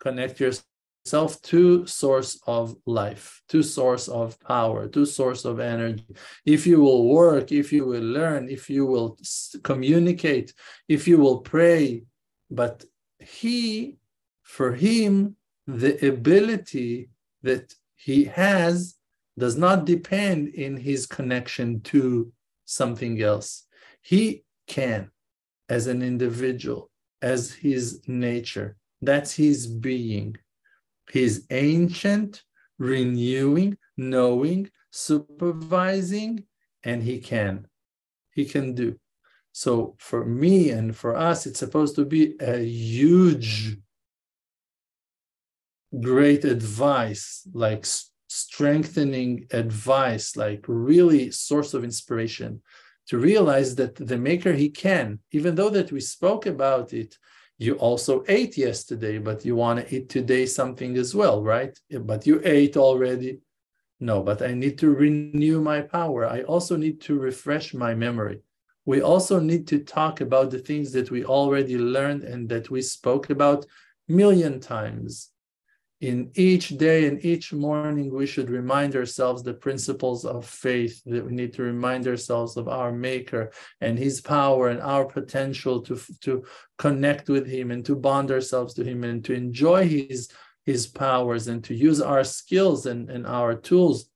connect 0.00 0.40
yourself 0.40 0.72
to 1.04 1.87
source 1.87 2.40
of 2.47 2.76
life, 2.87 3.42
to 3.49 3.62
source 3.62 4.09
of 4.09 4.38
power, 4.40 4.88
to 4.88 5.04
source 5.04 5.44
of 5.44 5.61
energy. 5.61 6.06
If 6.47 6.66
you 6.66 6.80
will 6.80 7.09
work, 7.09 7.52
if 7.52 7.73
you 7.73 7.85
will 7.87 8.02
learn, 8.02 8.49
if 8.49 8.71
you 8.71 8.87
will 8.87 9.18
communicate, 9.62 10.54
if 10.88 11.06
you 11.09 11.18
will 11.18 11.40
pray, 11.40 12.04
but 12.50 12.85
he, 13.18 13.99
for 14.42 14.73
him, 14.73 15.37
the 15.66 16.09
ability 16.09 17.11
that 17.42 17.75
he 17.94 18.25
has 18.25 18.97
does 19.38 19.56
not 19.56 19.85
depend 19.85 20.49
in 20.49 20.76
his 20.76 21.06
connection 21.06 21.80
to 21.80 22.32
something 22.64 23.23
else. 23.23 23.66
He 24.02 24.44
can, 24.66 25.11
as 25.68 25.87
an 25.87 26.02
individual, 26.02 26.90
as 27.21 27.52
his 27.52 28.02
nature. 28.06 28.76
That's 29.00 29.35
his 29.35 29.66
being. 29.66 30.37
He's 31.12 31.47
ancient, 31.50 32.42
renewing, 32.78 33.76
knowing, 33.99 34.71
supervising, 34.90 36.45
and 36.83 37.02
he 37.02 37.19
can. 37.19 37.66
He 38.31 38.47
can 38.47 38.75
do. 38.75 38.99
So 39.52 39.95
for 39.99 40.25
me 40.25 40.71
and 40.71 40.97
for 40.97 41.14
us, 41.14 41.45
it's 41.45 41.59
supposed 41.59 41.97
to 41.97 42.07
be 42.07 42.35
a 42.40 42.64
huge, 42.64 43.76
great 46.00 46.47
advice, 46.47 47.47
like 47.52 47.85
strengthening 48.28 49.47
advice, 49.50 50.35
like 50.35 50.64
really 50.66 51.31
source 51.31 51.75
of 51.75 51.85
inspiration 51.85 52.62
to 53.09 53.19
realize 53.19 53.75
that 53.75 53.97
the 53.97 54.16
maker 54.16 54.54
he 54.54 54.71
can, 54.71 55.19
even 55.31 55.57
though 55.57 55.69
that 55.69 55.92
we 55.92 56.00
spoke 56.00 56.47
about 56.47 56.95
it, 56.95 57.19
you 57.62 57.75
also 57.76 58.25
ate 58.28 58.57
yesterday, 58.57 59.19
but 59.19 59.45
you 59.45 59.54
want 59.57 59.81
to 59.81 59.95
eat 59.95 60.09
today 60.09 60.47
something 60.47 60.97
as 60.97 61.14
well, 61.14 61.42
right? 61.42 61.78
But 61.90 62.26
you 62.26 62.40
ate 62.45 62.76
already. 62.76 63.40
No, 64.00 64.23
but 64.23 64.42
I 64.42 64.52
need 64.52 64.78
to 64.78 64.90
renew 64.90 65.61
my 65.61 65.81
power. 65.83 66.26
I 66.26 66.42
also 66.42 66.76
need 66.76 67.00
to 67.02 67.19
refresh 67.19 67.73
my 67.73 67.95
memory 67.95 68.40
we 68.85 69.00
also 69.00 69.38
need 69.38 69.66
to 69.69 69.78
talk 69.78 70.21
about 70.21 70.50
the 70.50 70.59
things 70.59 70.92
that 70.92 71.11
we 71.11 71.25
already 71.25 71.78
learned 71.78 72.25
and 72.25 72.49
that 72.49 72.71
we 72.71 72.83
spoke 72.83 73.31
about 73.31 73.64
million 74.09 74.61
times 74.61 75.31
in 76.02 76.28
each 76.35 76.71
day 76.71 77.06
and 77.06 77.25
each 77.25 77.52
morning 77.52 78.12
we 78.12 78.26
should 78.26 78.50
remind 78.50 78.97
ourselves 78.97 79.40
the 79.40 79.54
principles 79.54 80.25
of 80.25 80.44
faith 80.44 81.00
that 81.06 81.25
we 81.25 81.30
need 81.30 81.52
to 81.52 81.62
remind 81.62 82.09
ourselves 82.09 82.56
of 82.56 82.66
our 82.66 82.90
maker 82.90 83.52
and 83.80 83.97
his 83.97 84.21
power 84.21 84.68
and 84.68 84.80
our 84.80 85.04
potential 85.04 85.80
to 85.80 85.97
to 86.21 86.44
connect 86.76 87.28
with 87.28 87.47
him 87.47 87.71
and 87.71 87.85
to 87.85 87.94
bond 87.94 88.32
ourselves 88.32 88.75
to 88.75 88.82
him 88.82 89.04
and 89.04 89.25
to 89.25 89.32
enjoy 89.32 89.87
his 89.87 90.28
his 90.64 90.88
powers 90.88 91.47
and 91.47 91.62
to 91.62 91.75
use 91.75 92.00
our 92.00 92.25
skills 92.25 92.87
and, 92.87 93.09
and 93.09 93.25
our 93.25 93.54
tools 93.54 94.11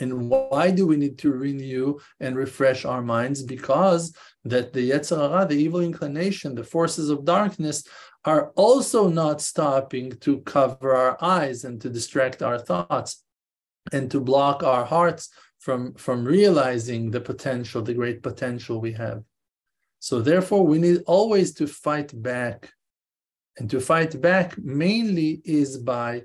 and 0.00 0.30
why 0.30 0.70
do 0.70 0.86
we 0.86 0.96
need 0.96 1.18
to 1.18 1.30
renew 1.30 1.98
and 2.20 2.36
refresh 2.36 2.84
our 2.84 3.02
minds? 3.02 3.42
Because 3.42 4.14
that 4.44 4.72
the 4.72 4.90
Yetzer 4.90 5.18
Hara, 5.18 5.46
the 5.46 5.56
evil 5.56 5.80
inclination, 5.80 6.54
the 6.54 6.64
forces 6.64 7.10
of 7.10 7.24
darkness, 7.24 7.84
are 8.24 8.50
also 8.54 9.08
not 9.08 9.40
stopping 9.40 10.12
to 10.20 10.40
cover 10.40 10.94
our 10.94 11.16
eyes 11.22 11.64
and 11.64 11.80
to 11.80 11.88
distract 11.88 12.42
our 12.42 12.58
thoughts 12.58 13.24
and 13.92 14.10
to 14.10 14.20
block 14.20 14.62
our 14.62 14.84
hearts 14.84 15.30
from, 15.58 15.94
from 15.94 16.24
realizing 16.24 17.10
the 17.10 17.20
potential, 17.20 17.82
the 17.82 17.94
great 17.94 18.22
potential 18.22 18.80
we 18.80 18.92
have. 18.92 19.22
So 19.98 20.20
therefore, 20.20 20.66
we 20.66 20.78
need 20.78 21.02
always 21.06 21.54
to 21.54 21.66
fight 21.66 22.10
back. 22.22 22.72
And 23.58 23.68
to 23.70 23.80
fight 23.80 24.20
back 24.20 24.56
mainly 24.58 25.42
is 25.44 25.76
by 25.76 26.22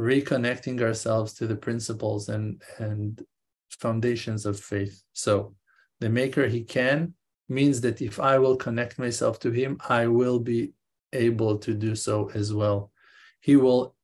reconnecting 0.00 0.80
ourselves 0.80 1.34
to 1.34 1.46
the 1.46 1.56
principles 1.56 2.28
and 2.28 2.62
and 2.78 3.24
foundations 3.70 4.46
of 4.46 4.58
faith 4.58 5.02
so 5.12 5.54
the 6.00 6.08
maker 6.08 6.46
he 6.46 6.62
can 6.62 7.14
means 7.48 7.80
that 7.80 8.02
if 8.02 8.18
i 8.18 8.38
will 8.38 8.56
connect 8.56 8.98
myself 8.98 9.38
to 9.38 9.50
him 9.50 9.76
i 9.88 10.06
will 10.06 10.38
be 10.38 10.72
able 11.14 11.58
to 11.58 11.74
do 11.74 11.94
so 11.94 12.30
as 12.34 12.52
well. 12.52 12.90
He 13.40 13.56
will 13.56 13.94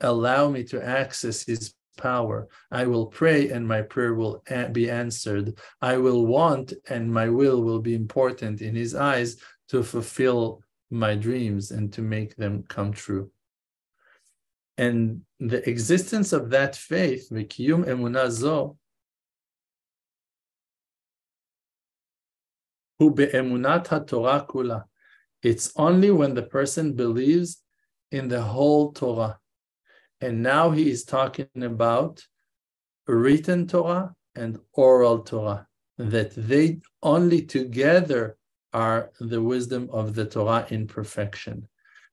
allow 0.00 0.48
me 0.48 0.64
to 0.64 0.84
access 0.84 1.44
his 1.44 1.74
power. 1.96 2.48
I 2.70 2.86
will 2.86 3.06
pray 3.06 3.50
and 3.50 3.66
my 3.66 3.82
prayer 3.82 4.14
will 4.14 4.42
be 4.72 4.90
answered. 4.90 5.58
I 5.80 5.96
will 5.96 6.26
want 6.26 6.72
and 6.88 7.12
my 7.12 7.28
will 7.28 7.62
will 7.62 7.80
be 7.80 7.94
important 7.94 8.60
in 8.60 8.74
his 8.74 8.94
eyes 8.94 9.36
to 9.68 9.82
fulfill 9.82 10.62
my 10.90 11.14
dreams 11.14 11.70
and 11.70 11.92
to 11.94 12.02
make 12.02 12.36
them 12.36 12.64
come 12.68 12.92
true. 12.92 13.30
And 14.78 15.22
the 15.40 15.66
existence 15.68 16.32
of 16.32 16.50
that 16.50 16.76
faith, 16.76 17.30
v'kiyum 17.30 17.86
emunah 17.86 18.30
zo, 18.30 18.76
hu 22.98 23.10
be'emunat 23.10 23.86
haTorah 23.86 24.46
kula. 24.46 24.84
It's 25.42 25.72
only 25.76 26.10
when 26.10 26.34
the 26.34 26.42
person 26.42 26.94
believes 26.94 27.62
in 28.10 28.28
the 28.28 28.42
whole 28.42 28.92
Torah. 28.92 29.38
And 30.20 30.42
now 30.42 30.70
he 30.70 30.90
is 30.90 31.04
talking 31.04 31.48
about 31.62 32.24
written 33.06 33.66
Torah 33.66 34.14
and 34.34 34.58
oral 34.72 35.20
Torah, 35.20 35.66
that 35.98 36.32
they 36.34 36.80
only 37.02 37.42
together 37.42 38.36
are 38.72 39.10
the 39.20 39.42
wisdom 39.42 39.88
of 39.92 40.14
the 40.14 40.26
Torah 40.26 40.66
in 40.70 40.86
perfection 40.86 41.68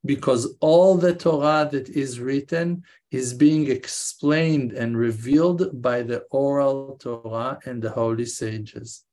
because 0.05 0.55
all 0.59 0.95
the 0.95 1.15
Torah 1.15 1.67
that 1.71 1.89
is 1.89 2.19
written 2.19 2.83
is 3.11 3.33
being 3.33 3.69
explained 3.69 4.73
and 4.73 4.97
revealed 4.97 5.81
by 5.81 6.01
the 6.03 6.19
oral 6.31 6.97
Torah 6.99 7.59
and 7.65 7.81
the 7.81 7.89
holy 7.89 8.25
sages. 8.25 9.03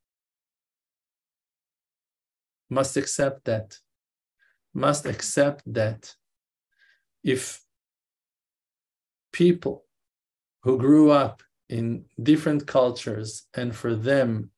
Must 2.69 2.97
accept 2.97 3.45
that. 3.45 3.79
Must 4.75 5.07
accept 5.07 5.63
that. 5.75 6.15
If 7.23 7.63
people 9.33 9.85
who 10.63 10.79
grew 10.79 11.11
up 11.11 11.43
in 11.69 12.05
different 12.23 12.67
cultures 12.67 13.47
and 13.55 13.75
for 13.75 13.95
them 13.95 14.51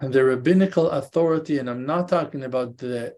the 0.00 0.24
rabbinical 0.24 0.90
authority, 0.90 1.58
and 1.58 1.68
I'm 1.70 1.86
not 1.86 2.08
talking 2.08 2.44
about 2.44 2.78
the 2.78 3.14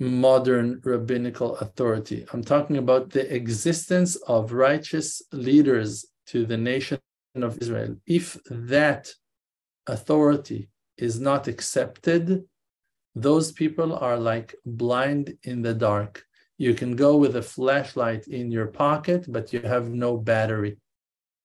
modern 0.00 0.80
rabbinical 0.84 1.56
authority. 1.58 2.26
I'm 2.32 2.42
talking 2.42 2.76
about 2.76 3.10
the 3.10 3.32
existence 3.32 4.16
of 4.26 4.52
righteous 4.52 5.22
leaders 5.32 6.06
to 6.26 6.44
the 6.44 6.56
nation 6.56 6.98
of 7.36 7.58
Israel. 7.60 7.96
If 8.06 8.38
that 8.50 9.12
authority 9.86 10.70
is 10.96 11.20
not 11.20 11.46
accepted, 11.46 12.44
those 13.14 13.52
people 13.52 13.94
are 13.94 14.18
like 14.18 14.54
blind 14.64 15.36
in 15.44 15.62
the 15.62 15.74
dark. 15.74 16.24
You 16.58 16.74
can 16.74 16.96
go 16.96 17.16
with 17.16 17.36
a 17.36 17.42
flashlight 17.42 18.26
in 18.28 18.50
your 18.50 18.68
pocket, 18.68 19.26
but 19.28 19.52
you 19.52 19.60
have 19.60 19.90
no 19.90 20.16
battery. 20.16 20.78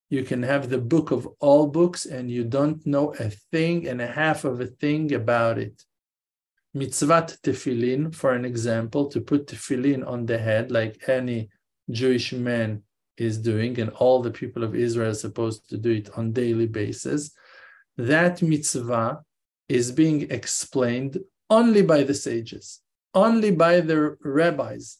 You 0.09 0.23
can 0.23 0.43
have 0.43 0.69
the 0.69 0.77
book 0.77 1.11
of 1.11 1.27
all 1.39 1.67
books 1.67 2.05
and 2.05 2.31
you 2.31 2.43
don't 2.43 2.85
know 2.85 3.13
a 3.15 3.29
thing 3.51 3.87
and 3.87 4.01
a 4.01 4.07
half 4.07 4.45
of 4.45 4.61
a 4.61 4.67
thing 4.67 5.13
about 5.13 5.57
it 5.57 5.83
mitzvat 6.77 7.39
tefillin, 7.41 8.13
for 8.13 8.33
an 8.33 8.45
example, 8.45 9.07
to 9.07 9.19
put 9.21 9.47
tefillin 9.47 10.05
on 10.05 10.25
the 10.25 10.37
head 10.37 10.71
like 10.71 11.09
any 11.09 11.49
Jewish 11.89 12.33
man 12.33 12.83
is 13.17 13.37
doing, 13.37 13.79
and 13.79 13.89
all 13.91 14.21
the 14.21 14.31
people 14.31 14.63
of 14.63 14.75
Israel 14.75 15.11
are 15.11 15.25
supposed 15.25 15.69
to 15.69 15.77
do 15.77 15.91
it 15.91 16.09
on 16.17 16.31
daily 16.31 16.67
basis, 16.67 17.31
that 17.97 18.41
mitzvah 18.41 19.21
is 19.67 19.91
being 19.91 20.29
explained 20.29 21.17
only 21.49 21.81
by 21.81 22.03
the 22.03 22.13
sages, 22.13 22.81
only 23.13 23.51
by 23.51 23.79
the 23.79 24.17
rabbis. 24.21 24.97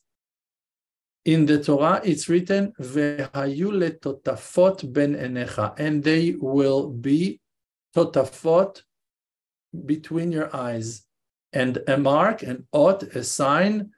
In 1.26 1.46
the 1.46 1.62
Torah, 1.62 2.02
it's 2.06 2.30
written, 2.30 2.72
"Vehayu 2.80 4.00
totafot 4.00 4.94
ben 4.94 5.14
enecha," 5.14 5.74
and 5.78 6.04
they 6.04 6.36
will 6.40 6.90
be 6.90 7.42
totafot 7.94 8.84
between 9.86 10.32
your 10.32 10.56
eyes 10.56 11.04
and 11.52 11.84
a 11.88 11.98
mark, 11.98 12.44
an 12.44 12.68
ot, 12.72 13.04
a 13.16 13.24
sign, 13.24 13.92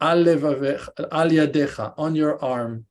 al 0.00 0.24
yadecha, 0.24 1.94
on 1.96 2.14
your 2.14 2.42
arm. 2.42 2.86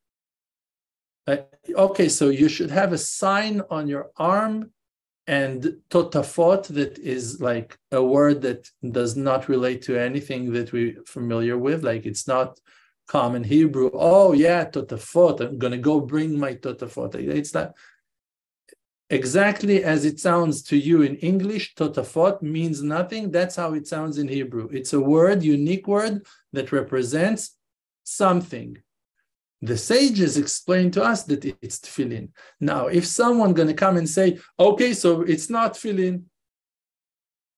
Uh, 1.28 1.38
okay, 1.70 2.10
so 2.10 2.30
you 2.30 2.50
should 2.50 2.72
have 2.72 2.92
a 2.94 2.98
sign 2.98 3.62
on 3.70 3.88
your 3.88 4.12
arm 4.18 4.74
and 5.32 5.78
totafot 5.90 6.64
that 6.68 7.00
is 7.00 7.40
like 7.40 7.78
a 7.94 8.04
word 8.04 8.42
that 8.42 8.70
does 9.00 9.16
not 9.16 9.48
relate 9.48 9.82
to 9.82 9.98
anything 9.98 10.52
that 10.52 10.74
we're 10.74 11.02
familiar 11.06 11.58
with 11.58 11.84
like 11.84 12.06
it's 12.06 12.28
not 12.28 12.60
common 13.08 13.44
hebrew 13.44 13.90
oh 13.94 14.34
yeah 14.34 14.64
totafot 14.66 15.40
i'm 15.40 15.58
going 15.58 15.78
to 15.80 15.88
go 15.92 16.02
bring 16.02 16.38
my 16.38 16.54
totafot 16.54 17.16
it's 17.16 17.54
not 17.54 17.74
exactly 19.12 19.84
as 19.84 20.06
it 20.06 20.20
sounds 20.20 20.64
to 20.64 20.78
you 20.78 21.02
in 21.02 21.18
English, 21.18 21.76
totafot 21.76 22.42
means 22.42 22.82
nothing. 22.82 23.30
That's 23.30 23.58
how 23.58 23.74
it 23.74 23.86
sounds 23.86 24.18
in 24.18 24.30
Hebrew. 24.30 24.70
It's 24.72 24.94
a 24.94 25.02
word, 25.02 25.44
unique 25.44 25.86
word 25.86 26.26
that 26.54 26.72
represents 26.72 27.58
something. 28.04 28.78
The 29.62 29.78
sages 29.78 30.38
explain 30.38 30.90
to 30.92 31.04
us 31.04 31.24
that 31.24 31.46
it's 31.46 31.80
tefillin. 31.80 32.30
Now, 32.60 32.88
if 32.88 33.06
someone 33.06 33.54
going 33.54 33.68
to 33.68 33.76
come 33.76 33.98
and 33.98 34.10
say, 34.10 34.40
okay, 34.60 34.94
so 34.94 35.22
it's 35.22 35.50
not 35.50 35.76
tefillin, 35.76 36.24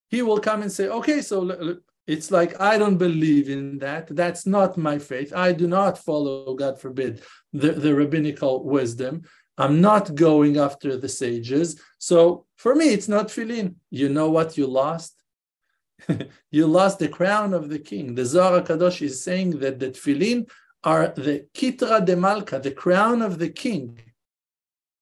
he 0.09 0.21
will 0.21 0.39
come 0.39 0.61
and 0.61 0.71
say, 0.71 0.89
okay, 0.89 1.21
so 1.21 1.77
it's 2.05 2.29
like, 2.29 2.59
I 2.59 2.77
don't 2.77 2.97
believe 2.97 3.49
in 3.49 3.79
that. 3.79 4.07
That's 4.13 4.45
not 4.45 4.77
my 4.77 4.99
faith. 4.99 5.33
I 5.33 5.53
do 5.53 5.67
not 5.67 5.97
follow, 5.97 6.53
God 6.55 6.79
forbid, 6.79 7.21
the, 7.53 7.71
the 7.71 7.95
rabbinical 7.95 8.63
wisdom. 8.63 9.23
I'm 9.57 9.79
not 9.79 10.13
going 10.13 10.57
after 10.57 10.97
the 10.97 11.09
sages. 11.09 11.79
So 11.99 12.45
for 12.57 12.75
me, 12.75 12.89
it's 12.89 13.07
not 13.07 13.29
tefillin. 13.29 13.75
You 13.91 14.09
know 14.09 14.29
what 14.29 14.57
you 14.57 14.67
lost? 14.67 15.15
you 16.51 16.67
lost 16.67 16.99
the 16.99 17.07
crown 17.07 17.53
of 17.53 17.69
the 17.69 17.79
king. 17.79 18.15
The 18.15 18.25
Zohar 18.25 18.61
Kadosh 18.61 19.01
is 19.01 19.23
saying 19.23 19.59
that 19.59 19.79
the 19.79 19.91
tefillin 19.91 20.49
are 20.83 21.07
the 21.15 21.47
kitra 21.53 22.05
de 22.05 22.15
malka, 22.15 22.59
the 22.59 22.71
crown 22.71 23.21
of 23.21 23.39
the 23.39 23.49
king. 23.49 23.99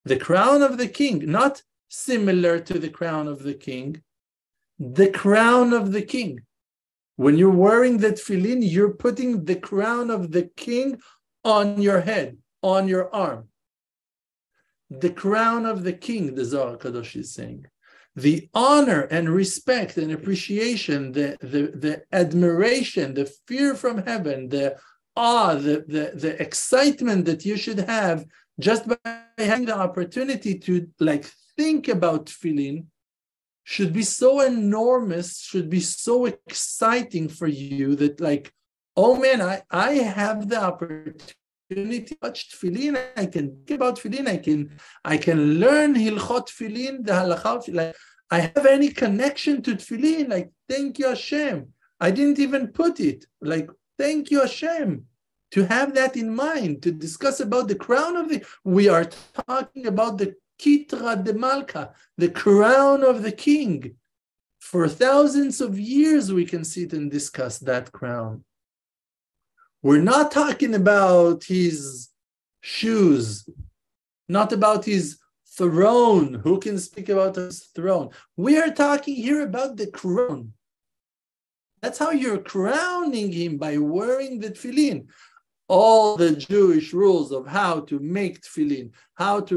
The 0.06 0.18
crown 0.18 0.62
of 0.62 0.78
the 0.78 0.88
king, 0.88 1.30
not 1.30 1.62
similar 1.90 2.60
to 2.60 2.80
the 2.80 2.90
crown 2.90 3.28
of 3.28 3.44
the 3.44 3.54
king, 3.54 4.02
the 4.80 5.10
crown 5.10 5.74
of 5.74 5.92
the 5.92 6.02
king. 6.02 6.42
When 7.16 7.38
you're 7.38 7.52
wearing 7.52 7.98
the 7.98 8.14
tefillin, 8.14 8.60
you're 8.62 8.94
putting 8.94 9.46
the 9.46 9.58
crown 9.58 10.10
of 10.10 10.32
the 10.32 10.50
king 10.56 11.00
on 11.44 11.82
your 11.82 12.02
head, 12.02 12.38
on 12.64 12.88
your 12.88 13.14
arm. 13.14 13.50
The 14.90 15.12
crown 15.12 15.66
of 15.66 15.84
the 15.84 15.94
king, 15.94 16.36
the 16.36 16.46
Zohar 16.46 16.78
Kadosh 16.78 17.16
is 17.16 17.34
saying. 17.34 17.66
The 18.16 18.50
honor 18.54 19.02
and 19.04 19.30
respect 19.30 19.98
and 19.98 20.12
appreciation, 20.12 21.12
the, 21.14 21.38
the, 21.40 21.72
the 21.76 22.04
admiration, 22.12 23.14
the 23.14 23.32
fear 23.48 23.74
from 23.76 24.00
heaven, 24.00 24.50
the 24.50 24.78
awe, 25.22 25.54
the, 25.54 25.86
the, 25.88 26.04
the 26.24 26.42
excitement 26.42 27.26
that 27.26 27.46
you 27.46 27.56
should 27.56 27.80
have 27.80 28.26
just 28.60 28.88
by 28.88 28.98
having 29.38 29.66
the 29.66 29.78
opportunity 29.78 30.58
to 30.58 30.88
like 31.00 31.26
think 31.56 31.88
about 31.88 32.26
tefillin 32.26 32.86
should 33.64 33.94
be 33.94 34.04
so 34.04 34.42
enormous, 34.42 35.40
should 35.40 35.70
be 35.70 35.80
so 35.80 36.26
exciting 36.26 37.30
for 37.30 37.48
you 37.48 37.96
that 37.96 38.20
like, 38.20 38.52
oh 38.98 39.16
man, 39.16 39.42
I, 39.42 39.62
I 39.70 39.92
have 40.20 40.50
the 40.50 40.60
opportunity 40.60 42.02
to 42.08 42.16
touch 42.22 42.40
tefillin, 42.50 43.00
I 43.16 43.28
can 43.28 43.46
think 43.66 43.72
about 43.72 44.00
tefillin, 44.00 44.28
I 44.28 44.38
can 44.38 44.60
I 45.06 45.18
can 45.18 45.60
learn 45.60 45.94
hilchot 45.94 46.46
tefillin, 46.50 47.06
the 47.06 47.14
halachot, 47.14 47.74
like 47.74 47.96
I 48.32 48.40
have 48.40 48.66
any 48.66 48.90
connection 48.90 49.62
to 49.64 49.76
tefillin, 49.76 50.30
like 50.30 50.50
thank 50.68 50.98
you 51.00 51.10
Hashem. 51.10 51.68
I 52.00 52.10
didn't 52.10 52.40
even 52.40 52.70
put 52.70 53.00
it, 53.00 53.26
like 53.42 53.70
thank 54.00 54.32
you 54.32 54.42
Hashem 54.42 55.06
to 55.52 55.66
have 55.66 55.94
that 55.96 56.16
in 56.16 56.34
mind, 56.34 56.82
to 56.84 56.92
discuss 56.92 57.40
about 57.40 57.68
the 57.68 57.76
crown 57.76 58.16
of 58.16 58.30
the, 58.30 58.46
we 58.64 58.88
are 58.88 59.06
talking 59.48 59.88
about 59.88 60.18
the 60.18 60.36
Kitra 60.60 61.24
de 61.24 61.34
Malka, 61.34 61.94
the 62.18 62.30
crown 62.30 63.04
of 63.04 63.24
the 63.24 63.32
king. 63.32 63.96
For 64.60 64.88
thousands 64.88 65.60
of 65.60 65.80
years, 65.80 66.32
we 66.32 66.46
can 66.46 66.64
sit 66.64 66.94
and 66.94 67.12
discuss 67.12 67.60
that 67.60 67.92
crown. 67.92 68.44
We're 69.82 70.02
not 70.02 70.32
talking 70.32 70.76
about 70.76 71.44
his 71.44 72.10
shoes, 72.62 73.50
not 74.30 74.54
about 74.54 74.86
his 74.86 75.18
throne. 75.58 76.36
Who 76.36 76.60
can 76.60 76.78
speak 76.78 77.10
about 77.10 77.36
his 77.36 77.66
throne? 77.76 78.10
We 78.38 78.58
are 78.58 78.70
talking 78.70 79.16
here 79.16 79.42
about 79.42 79.78
the 79.78 79.88
crown. 79.88 80.54
That's 81.82 81.98
how 81.98 82.12
you're 82.12 82.38
crowning 82.38 83.32
him 83.32 83.58
by 83.58 83.78
wearing 83.78 84.40
the 84.40 84.52
tefillin 84.52 85.08
all 85.72 86.18
the 86.18 86.36
Jewish 86.36 86.92
rules 86.92 87.32
of 87.32 87.48
how 87.48 87.80
to 87.80 87.98
make 88.00 88.42
tefillin, 88.42 88.92
how 89.14 89.40
to 89.40 89.56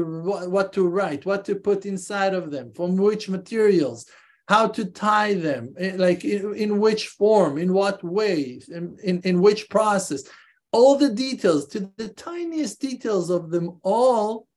what 0.49 0.71
to 0.71 0.87
write, 0.87 1.25
what 1.25 1.43
to 1.45 1.55
put 1.55 1.85
inside 1.85 2.33
of 2.33 2.51
them, 2.51 2.71
from 2.73 2.95
which 2.95 3.27
materials, 3.27 4.05
how 4.47 4.65
to 4.69 4.85
tie 4.85 5.33
them, 5.33 5.73
eh, 5.77 5.95
like 5.97 6.23
in, 6.23 6.55
in 6.55 6.79
which 6.79 7.07
form, 7.09 7.57
in 7.57 7.73
what 7.73 8.01
way, 8.01 8.61
in, 8.69 8.97
in, 9.03 9.21
in 9.23 9.41
which 9.41 9.69
process. 9.69 10.23
All 10.71 10.95
the 10.97 11.09
details, 11.09 11.67
to 11.69 11.91
the 11.97 12.07
tiniest 12.07 12.79
details 12.79 13.29
of 13.29 13.49
them 13.49 13.79
all, 13.83 14.47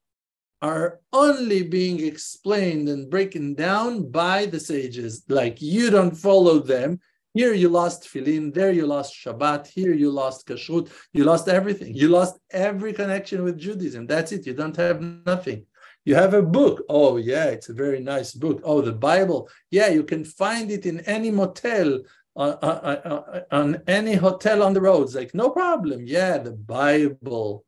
are 0.62 1.01
only 1.12 1.64
being 1.64 2.05
explained 2.05 2.88
and 2.88 3.11
broken 3.11 3.55
down 3.55 4.11
by 4.12 4.47
the 4.47 4.61
sages. 4.61 5.25
Like 5.29 5.61
you 5.61 5.90
don't 5.90 6.16
follow 6.16 6.61
them, 6.61 7.01
here 7.38 7.55
you 7.55 7.68
lost 7.68 8.03
tefillin, 8.03 8.53
there 8.53 8.72
you 8.72 8.85
lost 8.85 9.14
Shabbat, 9.14 9.68
here 9.68 9.94
you 9.94 10.11
lost 10.11 10.48
kashrut, 10.48 10.90
you 11.12 11.22
lost 11.22 11.46
everything. 11.48 11.94
You 11.94 12.09
lost 12.09 12.35
every 12.51 12.92
connection 12.92 13.44
with 13.44 13.57
Judaism. 13.57 14.09
That's 14.09 14.33
it. 14.33 14.44
You 14.44 14.55
don't 14.55 14.77
have 14.77 15.01
nothing. 15.33 15.61
You 16.05 16.16
have 16.16 16.35
a 16.35 16.42
book. 16.42 16.83
Oh, 16.88 17.16
yeah, 17.16 17.44
it's 17.44 17.68
a 17.68 17.81
very 17.85 18.01
nice 18.01 18.33
book. 18.33 18.61
Oh, 18.64 18.81
the 18.81 18.98
Bible. 19.11 19.48
Yeah, 19.70 19.88
you 19.88 20.03
can 20.03 20.24
find 20.24 20.68
it 20.72 20.85
in 20.85 20.98
any 21.16 21.31
motel, 21.31 22.01
uh, 22.35 22.57
uh, 22.70 23.01
uh, 23.12 23.40
on 23.53 23.83
any 23.87 24.14
hotel 24.14 24.64
on 24.64 24.72
the 24.72 24.81
roads. 24.81 25.14
Like, 25.14 25.33
no 25.33 25.51
problem. 25.51 25.98
Yeah, 26.07 26.38
the 26.38 26.57
Bible. 26.79 27.64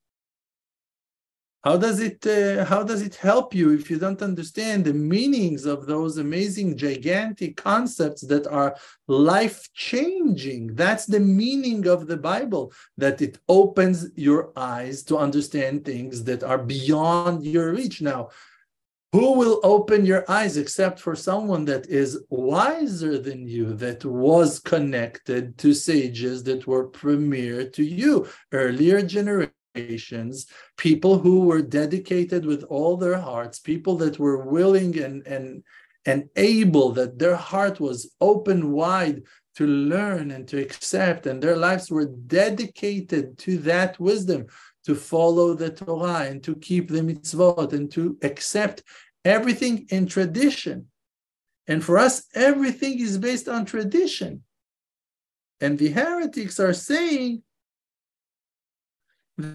How 1.62 1.76
does 1.76 2.00
it 2.00 2.26
uh, 2.26 2.64
how 2.64 2.82
does 2.82 3.02
it 3.02 3.16
help 3.16 3.54
you 3.54 3.74
if 3.74 3.90
you 3.90 3.98
don't 3.98 4.22
understand 4.22 4.82
the 4.82 4.94
meanings 4.94 5.66
of 5.66 5.84
those 5.84 6.16
amazing 6.16 6.78
gigantic 6.78 7.58
concepts 7.58 8.22
that 8.22 8.46
are 8.46 8.74
life 9.08 9.68
changing? 9.74 10.74
That's 10.74 11.04
the 11.04 11.20
meaning 11.20 11.86
of 11.86 12.06
the 12.06 12.16
Bible 12.16 12.72
that 12.96 13.20
it 13.20 13.38
opens 13.46 14.06
your 14.16 14.52
eyes 14.56 15.02
to 15.04 15.18
understand 15.18 15.84
things 15.84 16.24
that 16.24 16.42
are 16.42 16.56
beyond 16.56 17.44
your 17.44 17.72
reach. 17.74 18.00
Now, 18.00 18.30
who 19.12 19.32
will 19.32 19.60
open 19.62 20.06
your 20.06 20.24
eyes 20.30 20.56
except 20.56 20.98
for 20.98 21.14
someone 21.14 21.66
that 21.66 21.86
is 21.88 22.24
wiser 22.30 23.18
than 23.18 23.46
you, 23.46 23.74
that 23.74 24.02
was 24.04 24.60
connected 24.60 25.58
to 25.58 25.74
sages 25.74 26.42
that 26.44 26.66
were 26.66 26.84
premier 26.84 27.68
to 27.68 27.84
you, 27.84 28.28
earlier 28.52 29.02
generations? 29.02 29.59
People 30.76 31.18
who 31.18 31.40
were 31.40 31.62
dedicated 31.62 32.44
with 32.44 32.64
all 32.64 32.96
their 32.96 33.18
hearts, 33.18 33.58
people 33.58 33.96
that 33.96 34.18
were 34.18 34.44
willing 34.44 34.98
and 34.98 35.26
and 35.26 35.62
and 36.06 36.28
able, 36.36 36.92
that 36.92 37.18
their 37.18 37.36
heart 37.36 37.78
was 37.78 38.10
open 38.20 38.72
wide 38.72 39.22
to 39.56 39.66
learn 39.66 40.30
and 40.30 40.48
to 40.48 40.58
accept, 40.58 41.26
and 41.26 41.42
their 41.42 41.56
lives 41.56 41.90
were 41.90 42.06
dedicated 42.06 43.36
to 43.36 43.58
that 43.58 44.00
wisdom, 44.00 44.46
to 44.86 44.94
follow 44.94 45.54
the 45.54 45.70
Torah 45.70 46.26
and 46.28 46.42
to 46.44 46.54
keep 46.56 46.88
the 46.88 47.00
mitzvot 47.00 47.72
and 47.72 47.90
to 47.92 48.16
accept 48.22 48.82
everything 49.24 49.86
in 49.90 50.06
tradition. 50.06 50.86
And 51.66 51.84
for 51.84 51.98
us, 51.98 52.26
everything 52.34 52.98
is 52.98 53.18
based 53.18 53.48
on 53.48 53.64
tradition. 53.64 54.42
And 55.60 55.78
the 55.78 55.90
heretics 55.90 56.58
are 56.58 56.72
saying 56.72 57.42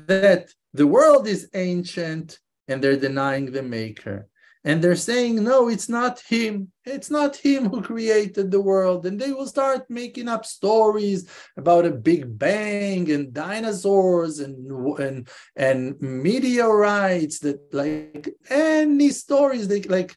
that 0.07 0.49
the 0.73 0.87
world 0.87 1.27
is 1.27 1.49
ancient 1.53 2.39
and 2.67 2.83
they're 2.83 2.97
denying 2.97 3.51
the 3.51 3.63
maker. 3.63 4.27
And 4.65 4.83
they're 4.83 4.95
saying, 4.95 5.43
no, 5.43 5.69
it's 5.69 5.87
not 5.87 6.19
him. 6.21 6.71
It's 6.85 7.11
not 7.11 7.35
him 7.35 7.69
who 7.69 7.83
created 7.83 8.49
the 8.49 8.61
world. 8.61 9.05
And 9.05 9.21
they 9.21 9.31
will 9.31 9.45
start 9.45 9.87
making 9.89 10.27
up 10.27 10.43
stories 10.43 11.29
about 11.55 11.85
a 11.85 11.91
big 11.91 12.39
bang 12.39 13.11
and 13.11 13.31
dinosaurs 13.31 14.39
and, 14.39 14.55
and, 14.99 15.29
and 15.55 16.01
meteorites 16.01 17.37
that 17.39 17.59
like 17.73 18.33
any 18.49 19.09
stories 19.09 19.67
they 19.67 19.83
like, 19.83 20.15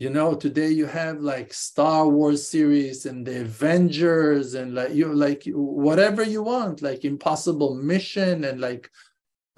you 0.00 0.08
know, 0.08 0.34
today 0.34 0.70
you 0.70 0.86
have 0.86 1.20
like 1.20 1.52
Star 1.52 2.08
Wars 2.08 2.48
series 2.48 3.04
and 3.04 3.24
the 3.24 3.42
Avengers 3.42 4.54
and 4.54 4.74
like 4.74 4.94
you 4.94 5.12
like 5.12 5.42
whatever 5.46 6.22
you 6.22 6.42
want, 6.42 6.80
like 6.80 7.04
Impossible 7.04 7.74
Mission 7.74 8.44
and 8.44 8.62
like 8.62 8.90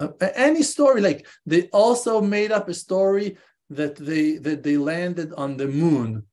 uh, 0.01 0.09
any 0.35 0.61
story. 0.61 0.99
Like 0.99 1.25
they 1.45 1.69
also 1.69 2.19
made 2.19 2.51
up 2.51 2.67
a 2.67 2.73
story 2.73 3.37
that 3.69 3.95
they 3.95 4.35
that 4.39 4.63
they 4.63 4.75
landed 4.75 5.31
on 5.37 5.55
the 5.55 5.67
moon. 5.67 6.23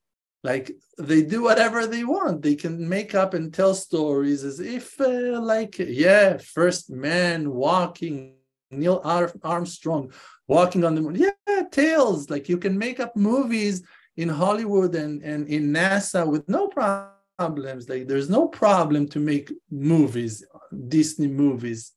Like 0.43 0.73
they 0.97 1.21
do 1.21 1.43
whatever 1.43 1.87
they 1.87 2.03
want. 2.03 2.41
They 2.41 2.55
can 2.55 2.89
make 2.89 3.15
up 3.15 3.33
and 3.33 3.53
tell 3.53 3.73
stories 3.73 4.43
as 4.43 4.59
if 4.59 4.99
uh, 4.99 5.39
like 5.39 5.79
yeah 5.79 6.35
first 6.35 6.89
man 6.89 7.49
walking 7.49 8.33
neil 8.71 9.01
armstrong 9.41 10.11
walking 10.49 10.83
on 10.83 10.95
the 10.95 11.01
moon. 11.01 11.15
Yeah 11.15 11.31
tales. 11.71 12.29
Like 12.29 12.49
you 12.49 12.57
can 12.57 12.77
make 12.77 12.99
up 12.99 13.15
movies 13.15 13.83
in 14.17 14.29
hollywood 14.29 14.95
and 14.95 15.23
and 15.23 15.47
in 15.47 15.71
nasa 15.71 16.25
with 16.27 16.47
no 16.49 16.67
problems 16.67 17.89
like 17.89 18.07
there's 18.07 18.29
no 18.29 18.47
problem 18.47 19.07
to 19.07 19.19
make 19.19 19.51
movies 19.69 20.43
disney 20.87 21.27
movies 21.27 21.93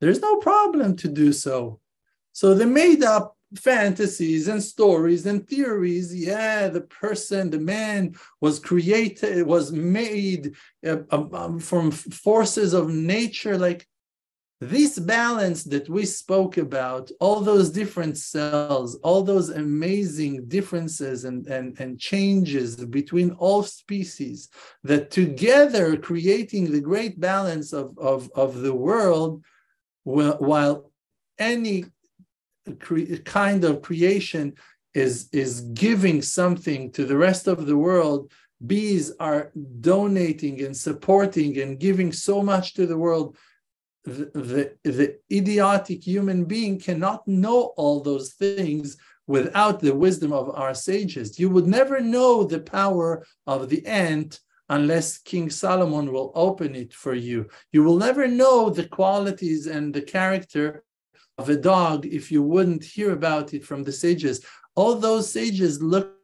there's 0.00 0.20
no 0.20 0.36
problem 0.36 0.96
to 0.96 1.08
do 1.08 1.32
so. 1.32 1.80
So 2.32 2.54
they 2.54 2.64
made 2.64 3.02
up 3.02 3.36
fantasies 3.56 4.46
and 4.48 4.62
stories 4.62 5.26
and 5.26 5.46
theories. 5.48 6.14
Yeah, 6.14 6.68
the 6.68 6.82
person, 6.82 7.50
the 7.50 7.58
man 7.58 8.14
was 8.40 8.58
created, 8.58 9.46
was 9.46 9.72
made 9.72 10.54
uh, 10.86 10.98
um, 11.10 11.34
um, 11.34 11.58
from 11.58 11.90
forces 11.90 12.74
of 12.74 12.88
nature. 12.90 13.58
Like 13.58 13.88
this 14.60 14.98
balance 14.98 15.62
that 15.64 15.88
we 15.88 16.04
spoke 16.04 16.56
about, 16.56 17.10
all 17.20 17.40
those 17.40 17.70
different 17.70 18.18
cells, 18.18 18.96
all 19.04 19.22
those 19.22 19.50
amazing 19.50 20.46
differences 20.48 21.24
and, 21.24 21.46
and, 21.46 21.78
and 21.78 21.98
changes 22.00 22.74
between 22.76 23.30
all 23.32 23.62
species 23.62 24.48
that 24.82 25.12
together 25.12 25.96
creating 25.96 26.72
the 26.72 26.80
great 26.80 27.20
balance 27.20 27.72
of, 27.72 27.96
of, 27.98 28.28
of 28.34 28.60
the 28.60 28.74
world 28.74 29.44
while 30.02 30.90
any 31.38 31.84
kind 33.24 33.64
of 33.64 33.82
creation 33.82 34.54
is, 34.94 35.28
is 35.32 35.60
giving 35.60 36.20
something 36.20 36.90
to 36.92 37.04
the 37.04 37.16
rest 37.16 37.46
of 37.46 37.66
the 37.66 37.76
world, 37.76 38.32
bees 38.66 39.12
are 39.20 39.52
donating 39.80 40.62
and 40.64 40.76
supporting 40.76 41.58
and 41.60 41.78
giving 41.78 42.12
so 42.12 42.42
much 42.42 42.74
to 42.74 42.86
the 42.86 42.98
world. 42.98 43.36
The, 44.08 44.72
the, 44.84 45.18
idiotic 45.30 46.06
human 46.06 46.44
being 46.44 46.78
cannot 46.78 47.26
know 47.26 47.72
all 47.76 48.00
those 48.00 48.32
things 48.32 48.96
without 49.26 49.80
the 49.80 49.94
wisdom 49.94 50.32
of 50.32 50.50
our 50.54 50.74
sages. 50.74 51.38
You 51.38 51.50
would 51.50 51.66
never 51.66 52.00
know 52.00 52.44
the 52.44 52.60
power 52.60 53.24
of 53.46 53.68
the 53.68 53.84
ant 53.86 54.40
unless 54.70 55.18
King 55.18 55.50
Solomon 55.50 56.12
will 56.12 56.32
open 56.34 56.74
it 56.74 56.92
for 56.92 57.14
you. 57.14 57.48
You 57.72 57.82
will 57.84 57.96
never 57.96 58.26
know 58.26 58.70
the 58.70 58.86
qualities 58.86 59.66
and 59.66 59.94
the 59.94 60.02
character 60.02 60.84
of 61.36 61.48
a 61.48 61.56
dog 61.56 62.06
if 62.06 62.30
you 62.32 62.42
wouldn't 62.42 62.84
hear 62.84 63.12
about 63.12 63.54
it 63.54 63.64
from 63.64 63.84
the 63.84 63.92
sages. 63.92 64.44
All 64.74 64.94
those 64.94 65.30
sages 65.30 65.82
looked 65.82 66.17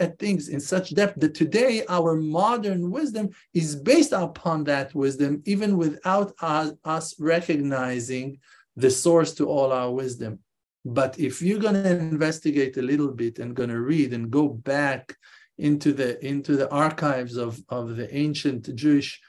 at 0.00 0.18
things 0.18 0.48
in 0.48 0.60
such 0.60 0.94
depth 0.94 1.20
that 1.20 1.34
today 1.34 1.84
our 1.88 2.16
modern 2.16 2.90
wisdom 2.90 3.30
is 3.52 3.76
based 3.76 4.12
upon 4.12 4.64
that 4.64 4.94
wisdom, 4.94 5.42
even 5.44 5.76
without 5.76 6.32
us, 6.40 6.72
us 6.84 7.14
recognizing 7.18 8.38
the 8.76 8.90
source 8.90 9.32
to 9.34 9.48
all 9.48 9.72
our 9.72 9.90
wisdom. 9.90 10.38
But 10.84 11.18
if 11.18 11.40
you're 11.40 11.60
going 11.60 11.74
to 11.74 11.90
investigate 11.90 12.76
a 12.76 12.82
little 12.82 13.12
bit 13.12 13.38
and 13.38 13.56
going 13.56 13.70
to 13.70 13.80
read 13.80 14.12
and 14.12 14.30
go 14.30 14.48
back 14.48 15.16
into 15.58 15.92
the 15.92 16.24
into 16.24 16.56
the 16.56 16.68
archives 16.70 17.36
of, 17.36 17.60
of 17.68 17.96
the 17.96 18.12
ancient 18.14 18.74
Jewish 18.74 19.20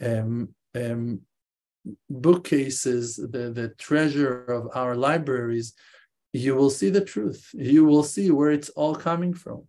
um, 0.00 0.54
um, 0.74 1.20
bookcases, 2.08 3.16
the, 3.16 3.50
the 3.50 3.72
treasure 3.78 4.44
of 4.44 4.70
our 4.74 4.94
libraries, 4.94 5.74
you 6.32 6.54
will 6.54 6.70
see 6.70 6.90
the 6.90 7.04
truth. 7.04 7.50
You 7.52 7.84
will 7.84 8.04
see 8.04 8.30
where 8.30 8.50
it's 8.50 8.70
all 8.70 8.94
coming 8.94 9.34
from. 9.34 9.64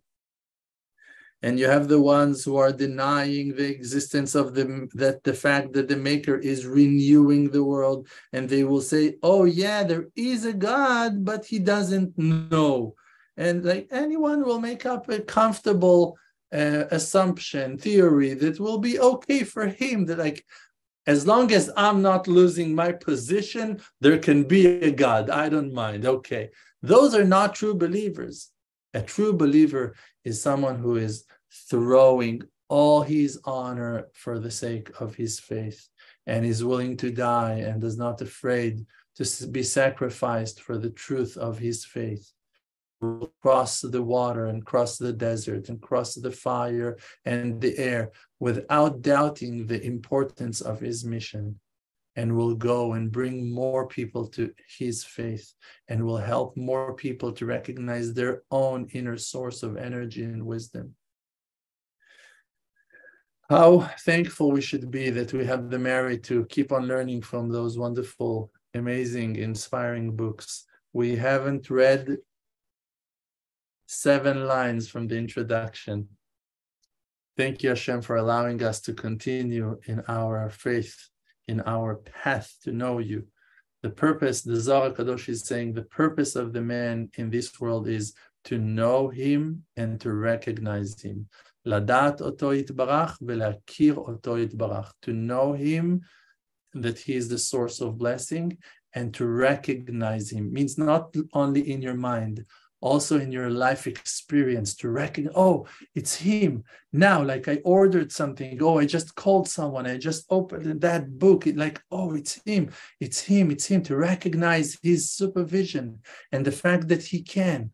And 1.44 1.58
you 1.58 1.66
have 1.68 1.88
the 1.88 2.00
ones 2.00 2.42
who 2.42 2.56
are 2.56 2.72
denying 2.72 3.54
the 3.54 3.68
existence 3.70 4.34
of 4.34 4.54
the 4.54 4.88
that 4.94 5.22
the 5.24 5.34
fact 5.34 5.74
that 5.74 5.88
the 5.88 6.00
maker 6.10 6.36
is 6.52 6.64
renewing 6.64 7.50
the 7.50 7.62
world, 7.62 8.08
and 8.32 8.48
they 8.48 8.64
will 8.64 8.80
say, 8.80 9.18
"Oh 9.22 9.44
yeah, 9.44 9.82
there 9.84 10.06
is 10.16 10.46
a 10.46 10.54
God, 10.54 11.22
but 11.22 11.44
he 11.44 11.58
doesn't 11.58 12.16
know." 12.16 12.94
And 13.36 13.62
like 13.62 13.88
anyone 13.90 14.40
will 14.42 14.58
make 14.58 14.86
up 14.86 15.10
a 15.10 15.20
comfortable 15.20 16.16
uh, 16.60 16.84
assumption, 16.90 17.76
theory 17.76 18.32
that 18.42 18.58
will 18.58 18.78
be 18.78 18.98
okay 18.98 19.42
for 19.44 19.66
him. 19.66 20.06
That 20.06 20.20
like 20.26 20.46
as 21.06 21.26
long 21.26 21.52
as 21.52 21.70
I'm 21.76 22.00
not 22.00 22.26
losing 22.26 22.74
my 22.74 22.92
position, 22.92 23.82
there 24.00 24.18
can 24.18 24.44
be 24.44 24.62
a 24.66 24.90
God. 24.90 25.28
I 25.28 25.50
don't 25.50 25.74
mind. 25.74 26.06
Okay. 26.06 26.48
Those 26.80 27.14
are 27.14 27.28
not 27.36 27.54
true 27.54 27.74
believers. 27.74 28.50
A 28.94 29.02
true 29.02 29.34
believer 29.34 29.94
is 30.24 30.40
someone 30.40 30.78
who 30.78 30.96
is 30.96 31.26
throwing 31.70 32.42
all 32.68 33.02
his 33.02 33.38
honor 33.44 34.08
for 34.14 34.38
the 34.38 34.50
sake 34.50 34.90
of 35.00 35.14
his 35.14 35.38
faith 35.38 35.88
and 36.26 36.44
is 36.44 36.64
willing 36.64 36.96
to 36.96 37.10
die 37.10 37.56
and 37.58 37.84
is 37.84 37.96
not 37.96 38.20
afraid 38.20 38.84
to 39.16 39.46
be 39.48 39.62
sacrificed 39.62 40.60
for 40.60 40.78
the 40.78 40.90
truth 40.90 41.36
of 41.36 41.58
his 41.58 41.84
faith 41.84 42.32
Will 43.04 43.32
cross 43.42 43.80
the 43.80 44.02
water 44.02 44.46
and 44.46 44.64
cross 44.64 44.96
the 44.96 45.12
desert 45.12 45.68
and 45.68 45.80
cross 45.80 46.14
the 46.14 46.30
fire 46.30 46.96
and 47.24 47.60
the 47.60 47.76
air 47.76 48.12
without 48.40 49.02
doubting 49.02 49.66
the 49.66 49.84
importance 49.84 50.60
of 50.60 50.80
his 50.80 51.04
mission 51.04 51.60
and 52.16 52.34
will 52.34 52.54
go 52.54 52.92
and 52.92 53.12
bring 53.12 53.52
more 53.52 53.86
people 53.88 54.26
to 54.28 54.52
his 54.78 55.04
faith 55.04 55.52
and 55.88 56.04
will 56.04 56.16
help 56.16 56.56
more 56.56 56.94
people 56.94 57.32
to 57.32 57.44
recognize 57.44 58.14
their 58.14 58.42
own 58.50 58.88
inner 58.92 59.18
source 59.18 59.62
of 59.62 59.76
energy 59.76 60.22
and 60.22 60.46
wisdom. 60.46 60.94
How 63.50 63.80
thankful 64.00 64.52
we 64.52 64.62
should 64.62 64.90
be 64.90 65.10
that 65.10 65.34
we 65.34 65.44
have 65.44 65.68
the 65.68 65.78
merit 65.78 66.22
to 66.24 66.46
keep 66.46 66.72
on 66.72 66.86
learning 66.86 67.20
from 67.20 67.50
those 67.50 67.76
wonderful, 67.76 68.50
amazing, 68.72 69.36
inspiring 69.36 70.16
books. 70.16 70.64
We 70.94 71.16
haven't 71.16 71.68
read 71.68 72.16
seven 73.86 74.46
lines 74.46 74.88
from 74.88 75.08
the 75.08 75.18
introduction. 75.18 76.08
Thank 77.36 77.62
you, 77.62 77.70
Hashem, 77.70 78.00
for 78.00 78.16
allowing 78.16 78.62
us 78.62 78.80
to 78.82 78.94
continue 78.94 79.78
in 79.86 80.02
our 80.08 80.48
faith, 80.48 81.10
in 81.46 81.60
our 81.66 81.96
path 81.96 82.56
to 82.62 82.72
know 82.72 82.98
you. 82.98 83.26
The 83.82 83.90
purpose, 83.90 84.40
the 84.40 84.56
Zohar 84.56 84.90
Kadosh 84.90 85.28
is 85.28 85.44
saying, 85.44 85.74
the 85.74 85.82
purpose 85.82 86.34
of 86.34 86.54
the 86.54 86.62
man 86.62 87.10
in 87.18 87.28
this 87.28 87.60
world 87.60 87.88
is 87.88 88.14
to 88.44 88.56
know 88.56 89.08
him 89.08 89.64
and 89.76 90.00
to 90.00 90.14
recognize 90.14 90.98
him. 91.02 91.28
Ladat 91.66 92.20
oto 92.20 92.50
itbarach 92.50 93.16
velakir 93.22 93.96
oto 93.96 94.36
itbarach. 94.36 94.90
To 95.02 95.12
know 95.12 95.52
him, 95.52 96.02
that 96.74 96.98
he 96.98 97.14
is 97.14 97.28
the 97.28 97.38
source 97.38 97.80
of 97.80 97.98
blessing, 97.98 98.58
and 98.94 99.14
to 99.14 99.26
recognize 99.26 100.30
him 100.30 100.52
means 100.52 100.76
not 100.78 101.14
only 101.32 101.70
in 101.70 101.82
your 101.82 101.94
mind, 101.94 102.44
also 102.80 103.18
in 103.18 103.32
your 103.32 103.48
life 103.48 103.86
experience 103.86 104.74
to 104.76 104.90
reckon, 104.90 105.30
oh, 105.34 105.66
it's 105.94 106.14
him. 106.16 106.62
Now, 106.92 107.22
like 107.22 107.48
I 107.48 107.60
ordered 107.64 108.12
something, 108.12 108.58
oh, 108.60 108.78
I 108.78 108.84
just 108.84 109.14
called 109.14 109.48
someone, 109.48 109.86
I 109.86 109.96
just 109.96 110.26
opened 110.28 110.82
that 110.82 111.18
book. 111.18 111.46
It 111.46 111.56
like, 111.56 111.80
oh, 111.90 112.14
it's 112.14 112.40
him, 112.44 112.70
it's 113.00 113.20
him, 113.20 113.50
it's 113.50 113.66
him, 113.66 113.82
to 113.84 113.96
recognize 113.96 114.76
his 114.82 115.10
supervision 115.10 116.00
and 116.30 116.44
the 116.44 116.52
fact 116.52 116.88
that 116.88 117.02
he 117.02 117.22
can. 117.22 117.70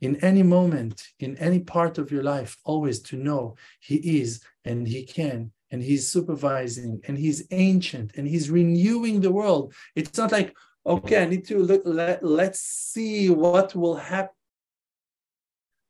In 0.00 0.16
any 0.16 0.42
moment, 0.42 1.08
in 1.18 1.36
any 1.36 1.60
part 1.60 1.98
of 1.98 2.10
your 2.10 2.22
life, 2.22 2.56
always 2.64 3.00
to 3.00 3.16
know 3.16 3.56
he 3.80 4.20
is 4.20 4.42
and 4.64 4.88
he 4.88 5.04
can 5.04 5.52
and 5.70 5.82
he's 5.82 6.10
supervising 6.10 7.00
and 7.06 7.18
he's 7.18 7.46
ancient 7.50 8.12
and 8.16 8.26
he's 8.26 8.50
renewing 8.50 9.20
the 9.20 9.30
world. 9.30 9.74
It's 9.94 10.16
not 10.16 10.32
like, 10.32 10.56
okay, 10.86 11.22
I 11.22 11.26
need 11.26 11.44
to 11.46 11.58
look, 11.58 11.82
let, 11.84 12.24
let's 12.24 12.60
see 12.60 13.30
what 13.30 13.74
will 13.74 13.96
happen. 13.96 14.34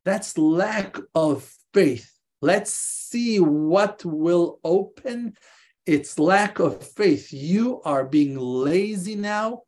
That's 0.04 0.36
lack 0.36 0.96
of 1.14 1.48
faith. 1.72 2.12
Let's 2.42 2.72
see 2.72 3.38
what 3.38 4.04
will 4.04 4.58
open. 4.64 5.34
It's 5.86 6.18
lack 6.18 6.58
of 6.58 6.82
faith. 6.82 7.32
You 7.32 7.80
are 7.84 8.04
being 8.04 8.38
lazy 8.38 9.14
now, 9.14 9.62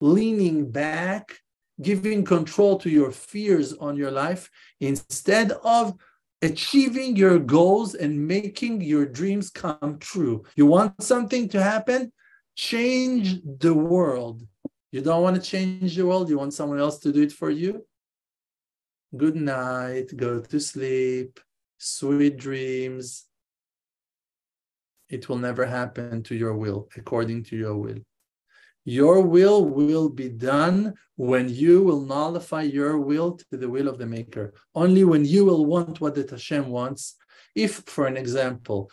leaning 0.00 0.70
back, 0.70 1.38
giving 1.82 2.24
control 2.24 2.78
to 2.78 2.90
your 2.90 3.10
fears 3.10 3.74
on 3.74 3.96
your 3.96 4.10
life 4.10 4.50
instead 4.80 5.52
of 5.62 5.94
achieving 6.42 7.16
your 7.16 7.38
goals 7.38 7.94
and 7.94 8.26
making 8.26 8.80
your 8.80 9.06
dreams 9.06 9.50
come 9.50 9.98
true. 9.98 10.44
You 10.54 10.66
want 10.66 11.02
something 11.02 11.48
to 11.50 11.62
happen? 11.62 12.12
change 12.56 13.40
the 13.44 13.72
world. 13.72 14.42
You 14.90 15.02
don't 15.02 15.22
want 15.22 15.36
to 15.36 15.42
change 15.42 15.94
the 15.94 16.06
world, 16.06 16.28
you 16.28 16.38
want 16.38 16.54
someone 16.54 16.80
else 16.80 16.98
to 17.00 17.12
do 17.12 17.22
it 17.22 17.32
for 17.32 17.50
you? 17.50 17.86
Good 19.16 19.36
night, 19.36 20.16
go 20.16 20.40
to 20.40 20.58
sleep, 20.58 21.38
sweet 21.78 22.38
dreams. 22.38 23.26
It 25.08 25.28
will 25.28 25.38
never 25.38 25.66
happen 25.66 26.22
to 26.24 26.34
your 26.34 26.54
will, 26.54 26.88
according 26.96 27.44
to 27.44 27.56
your 27.56 27.76
will. 27.76 27.98
Your 28.88 29.20
will 29.20 29.64
will 29.64 30.08
be 30.08 30.28
done 30.28 30.94
when 31.16 31.48
you 31.48 31.82
will 31.82 32.02
nullify 32.02 32.62
your 32.62 32.98
will 33.00 33.32
to 33.36 33.56
the 33.56 33.68
will 33.68 33.88
of 33.88 33.98
the 33.98 34.06
Maker. 34.06 34.54
Only 34.76 35.02
when 35.02 35.24
you 35.24 35.44
will 35.44 35.66
want 35.66 36.00
what 36.00 36.14
the 36.14 36.24
Hashem 36.30 36.68
wants. 36.68 37.16
If, 37.56 37.82
for 37.86 38.06
an 38.06 38.16
example, 38.16 38.92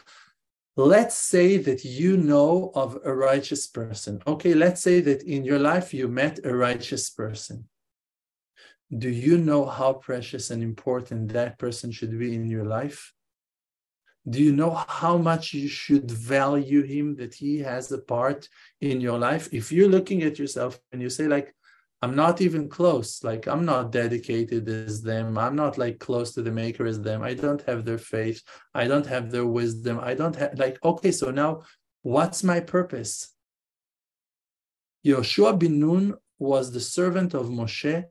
let's 0.76 1.16
say 1.16 1.58
that 1.58 1.86
you 1.86 2.18
know 2.18 2.72
of 2.74 2.98
a 3.06 3.14
righteous 3.14 3.68
person. 3.68 4.20
Okay, 4.26 4.56
let's 4.56 4.82
say 4.82 5.00
that 5.02 5.22
in 5.22 5.44
your 5.44 5.60
life 5.60 5.94
you 5.94 6.08
met 6.08 6.40
a 6.44 6.56
righteous 6.56 7.12
person. 7.12 7.70
Do 8.98 9.10
you 9.10 9.38
know 9.38 9.68
how 9.68 9.94
precious 9.94 10.50
and 10.50 10.64
important 10.64 11.34
that 11.34 11.60
person 11.60 11.92
should 11.92 12.18
be 12.18 12.34
in 12.34 12.48
your 12.48 12.66
life? 12.66 13.14
Do 14.30 14.42
you 14.42 14.54
know 14.54 14.72
how 14.88 15.18
much 15.18 15.54
you 15.54 15.68
should 15.68 16.10
value 16.10 16.84
him 16.84 17.16
that 17.18 17.34
he 17.34 17.60
has 17.60 17.92
a 17.92 17.98
part 17.98 18.48
in 18.80 19.02
your 19.02 19.20
life? 19.20 19.50
If 19.52 19.72
you're 19.72 19.90
looking 19.90 20.24
at 20.24 20.40
yourself 20.40 20.80
and 20.92 21.02
you 21.02 21.10
say, 21.10 21.28
like, 21.28 21.54
I'm 22.04 22.16
not 22.18 22.42
even 22.42 22.68
close. 22.68 23.24
Like 23.24 23.48
I'm 23.48 23.64
not 23.64 23.94
dedicated 23.94 24.68
as 24.68 25.02
them. 25.02 25.38
I'm 25.38 25.56
not 25.56 25.78
like 25.78 26.00
close 26.00 26.34
to 26.34 26.42
the 26.42 26.52
maker 26.52 26.86
as 26.86 27.00
them. 27.00 27.22
I 27.24 27.34
don't 27.34 27.62
have 27.62 27.86
their 27.86 27.98
faith. 27.98 28.44
I 28.74 28.88
don't 28.88 29.06
have 29.06 29.32
their 29.32 29.46
wisdom. 29.46 30.02
I 30.02 30.14
don't 30.14 30.36
have 30.36 30.60
like, 30.60 30.84
okay, 30.84 31.14
so 31.14 31.32
now 31.32 31.62
what's 32.02 32.44
my 32.44 32.60
purpose? 32.60 33.34
Yoshua 35.06 35.58
bin 35.58 35.80
Nun 35.80 36.16
was 36.40 36.74
the 36.74 36.82
servant 36.82 37.34
of 37.34 37.48
Moshe, 37.48 38.04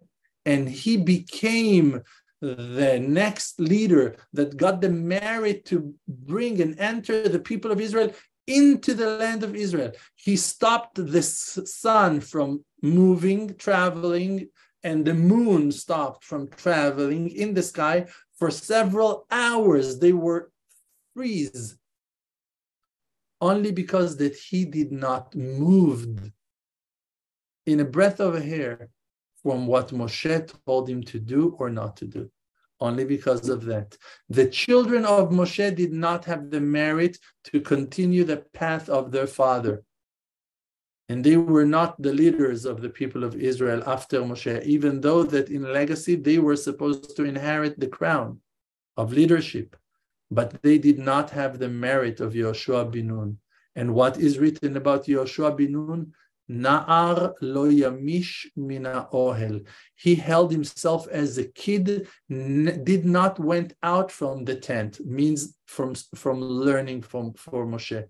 and 0.47 0.69
he 0.69 0.97
became 0.97 2.01
the 2.43 2.99
next 2.99 3.61
leader 3.61 4.17
that 4.33 4.57
got 4.57 4.81
the 4.81 4.91
merit 4.91 5.65
to 5.67 5.95
bring 6.09 6.61
and 6.61 6.79
enter 6.79 7.29
the 7.29 7.39
people 7.39 7.71
of 7.71 7.81
Israel 7.81 8.13
into 8.49 8.95
the 8.95 9.17
land 9.17 9.45
of 9.45 9.55
Israel. 9.55 9.93
He 10.17 10.37
stopped 10.37 10.97
the 10.97 11.23
sun 11.23 12.21
from 12.21 12.65
moving, 12.83 13.55
traveling, 13.55 14.49
and 14.83 15.05
the 15.05 15.15
moon 15.15 15.71
stopped 15.71 16.25
from 16.25 16.49
traveling 16.49 17.31
in 17.31 17.55
the 17.55 17.63
sky 17.63 18.07
for 18.37 18.51
several 18.51 19.25
hours. 19.31 20.01
They 20.01 20.13
were 20.13 20.51
freeze 21.15 21.79
only 23.41 23.71
because 23.71 24.17
that 24.17 24.35
he 24.35 24.65
did 24.65 24.91
not 24.91 25.35
moved 25.37 26.33
in 27.67 27.79
a 27.79 27.85
breath 27.85 28.19
of 28.19 28.35
a 28.35 28.41
hair 28.41 28.89
from 29.43 29.67
what 29.67 29.89
Moshe 29.89 30.53
told 30.67 30.89
him 30.89 31.03
to 31.05 31.19
do 31.19 31.57
or 31.59 31.71
not 31.71 31.97
to 31.99 32.07
do. 32.07 32.31
Only 32.81 33.05
because 33.05 33.49
of 33.49 33.65
that. 33.67 33.97
The 34.29 34.47
children 34.47 35.05
of 35.05 35.31
Moshe 35.31 35.75
did 35.77 35.93
not 35.93 36.25
have 36.25 36.51
the 36.51 36.61
merit 36.61 37.19
to 37.45 37.61
continue 37.61 38.25
the 38.25 38.39
path 38.53 38.89
of 38.89 39.13
their 39.13 39.29
father. 39.29 39.85
And 41.09 41.23
they 41.23 41.37
were 41.37 41.67
not 41.67 42.01
the 42.01 42.13
leaders 42.13 42.65
of 42.65 42.81
the 42.81 42.89
people 42.89 43.23
of 43.23 43.37
Israel 43.37 43.83
after 43.87 44.21
Moshe, 44.23 44.65
even 44.65 45.01
though 45.01 45.23
that 45.25 45.49
in 45.51 45.73
legacy 45.73 46.17
they 46.17 46.39
were 46.39 46.57
supposed 46.57 47.17
to 47.17 47.25
inherit 47.25 47.79
the 47.79 47.89
crown 47.89 48.41
of 48.97 49.13
leadership 49.13 49.77
but 50.33 50.63
they 50.63 50.79
did 50.79 50.99
not 50.99 51.29
have 51.31 51.59
the 51.59 51.69
merit 51.69 52.21
of 52.21 52.33
Yoshua 52.33 52.91
bin 52.91 53.09
Nun. 53.09 53.39
And 53.77 53.95
what 53.95 54.17
is 54.17 54.39
written 54.39 54.77
about 54.79 55.05
Yoshua 55.05 55.55
bin 55.55 55.73
Nun? 55.73 56.13
Na'ar 56.51 57.35
lo 57.41 57.69
yamish 57.69 58.47
mina 58.57 59.09
ohel. 59.13 59.65
He 59.95 60.15
held 60.15 60.51
himself 60.51 61.09
as 61.09 61.39
a 61.39 61.45
kid, 61.45 62.09
did 62.29 63.05
not 63.05 63.39
went 63.39 63.75
out 63.83 64.11
from 64.11 64.45
the 64.45 64.57
tent, 64.57 65.01
means 65.05 65.57
from, 65.67 65.95
from 66.15 66.41
learning 66.41 67.03
from 67.03 67.33
for 67.35 67.67
Moshe. 67.67 68.05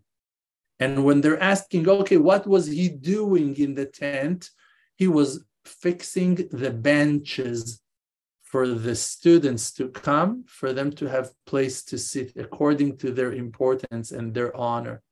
And 0.80 1.04
when 1.04 1.20
they're 1.20 1.42
asking, 1.42 1.88
okay, 1.88 2.16
what 2.16 2.46
was 2.46 2.66
he 2.66 2.88
doing 2.88 3.56
in 3.56 3.74
the 3.74 3.86
tent? 3.86 4.50
He 4.96 5.06
was 5.06 5.44
fixing 5.64 6.34
the 6.50 6.70
benches 6.70 7.80
for 8.42 8.66
the 8.68 8.94
students 8.94 9.72
to 9.72 9.88
come, 9.88 10.44
for 10.46 10.72
them 10.72 10.90
to 10.92 11.08
have 11.08 11.32
place 11.46 11.84
to 11.84 11.98
sit 11.98 12.32
according 12.36 12.96
to 12.98 13.10
their 13.12 13.32
importance 13.32 14.10
and 14.10 14.34
their 14.34 14.54
honor. 14.56 15.02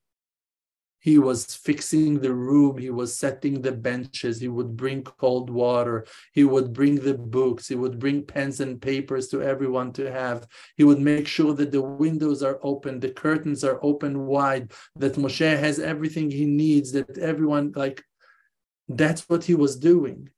He 1.00 1.18
was 1.18 1.54
fixing 1.56 2.20
the 2.20 2.34
room, 2.34 2.76
he 2.76 2.90
was 2.90 3.16
setting 3.16 3.62
the 3.62 3.72
benches, 3.72 4.38
he 4.38 4.48
would 4.48 4.76
bring 4.76 5.02
cold 5.02 5.48
water, 5.48 6.06
he 6.32 6.44
would 6.44 6.74
bring 6.74 6.96
the 6.96 7.14
books, 7.14 7.68
he 7.68 7.74
would 7.74 7.98
bring 7.98 8.22
pens 8.22 8.60
and 8.60 8.80
papers 8.80 9.28
to 9.28 9.42
everyone 9.42 9.92
to 9.94 10.12
have. 10.12 10.46
He 10.76 10.84
would 10.84 11.00
make 11.00 11.26
sure 11.26 11.54
that 11.54 11.72
the 11.72 11.80
windows 11.80 12.42
are 12.42 12.60
open, 12.62 13.00
the 13.00 13.10
curtains 13.10 13.64
are 13.64 13.80
open 13.82 14.26
wide, 14.26 14.72
that 14.96 15.14
Moshe 15.14 15.58
has 15.58 15.78
everything 15.78 16.30
he 16.30 16.44
needs, 16.44 16.92
that 16.92 17.16
everyone, 17.16 17.72
like, 17.74 18.04
that's 18.86 19.26
what 19.28 19.44
he 19.44 19.54
was 19.54 19.76
doing. 19.76 20.28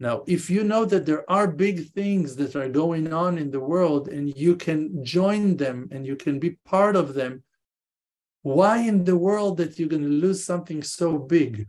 Now, 0.00 0.24
if 0.26 0.50
you 0.50 0.64
know 0.64 0.84
that 0.84 1.06
there 1.06 1.30
are 1.30 1.46
big 1.46 1.90
things 1.92 2.36
that 2.36 2.56
are 2.56 2.68
going 2.68 3.12
on 3.12 3.38
in 3.38 3.50
the 3.50 3.60
world 3.60 4.08
and 4.08 4.36
you 4.36 4.56
can 4.56 5.04
join 5.04 5.56
them 5.56 5.88
and 5.90 6.04
you 6.04 6.16
can 6.16 6.38
be 6.38 6.58
part 6.64 6.96
of 6.96 7.14
them, 7.14 7.44
why 8.54 8.78
in 8.78 9.02
the 9.02 9.16
world 9.16 9.56
that 9.56 9.76
you're 9.76 9.88
going 9.88 10.04
to 10.04 10.08
lose 10.08 10.44
something 10.44 10.80
so 10.80 11.18
big? 11.18 11.66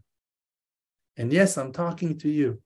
And 1.18 1.34
yes, 1.34 1.58
I'm 1.58 1.72
talking 1.72 2.20
to 2.20 2.30
you, 2.30 2.62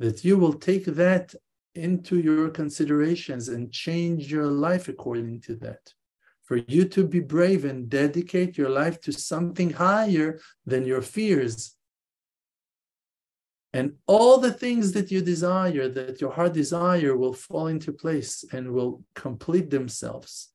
that 0.00 0.24
you 0.24 0.36
will 0.36 0.54
take 0.54 0.86
that 0.86 1.36
into 1.76 2.18
your 2.18 2.48
considerations 2.48 3.48
and 3.48 3.70
change 3.70 4.32
your 4.32 4.46
life 4.46 4.88
according 4.88 5.42
to 5.42 5.54
that. 5.56 5.94
For 6.42 6.56
you 6.56 6.84
to 6.88 7.06
be 7.06 7.20
brave 7.20 7.64
and 7.64 7.88
dedicate 7.88 8.58
your 8.58 8.70
life 8.70 9.00
to 9.02 9.12
something 9.12 9.70
higher 9.70 10.40
than 10.66 10.84
your 10.84 11.02
fears 11.02 11.76
and 13.72 13.92
all 14.06 14.38
the 14.38 14.52
things 14.52 14.92
that 14.92 15.12
you 15.12 15.20
desire, 15.20 15.88
that 15.88 16.20
your 16.20 16.32
heart 16.32 16.54
desire, 16.54 17.16
will 17.16 17.34
fall 17.34 17.68
into 17.68 17.92
place 17.92 18.44
and 18.52 18.72
will 18.72 19.04
complete 19.14 19.70
themselves. 19.70 20.50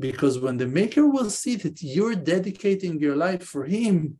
Because 0.00 0.38
when 0.38 0.56
the 0.56 0.66
Maker 0.66 1.06
will 1.06 1.30
see 1.30 1.56
that 1.56 1.82
you're 1.82 2.14
dedicating 2.14 2.98
your 2.98 3.16
life 3.16 3.44
for 3.44 3.64
Him, 3.66 4.18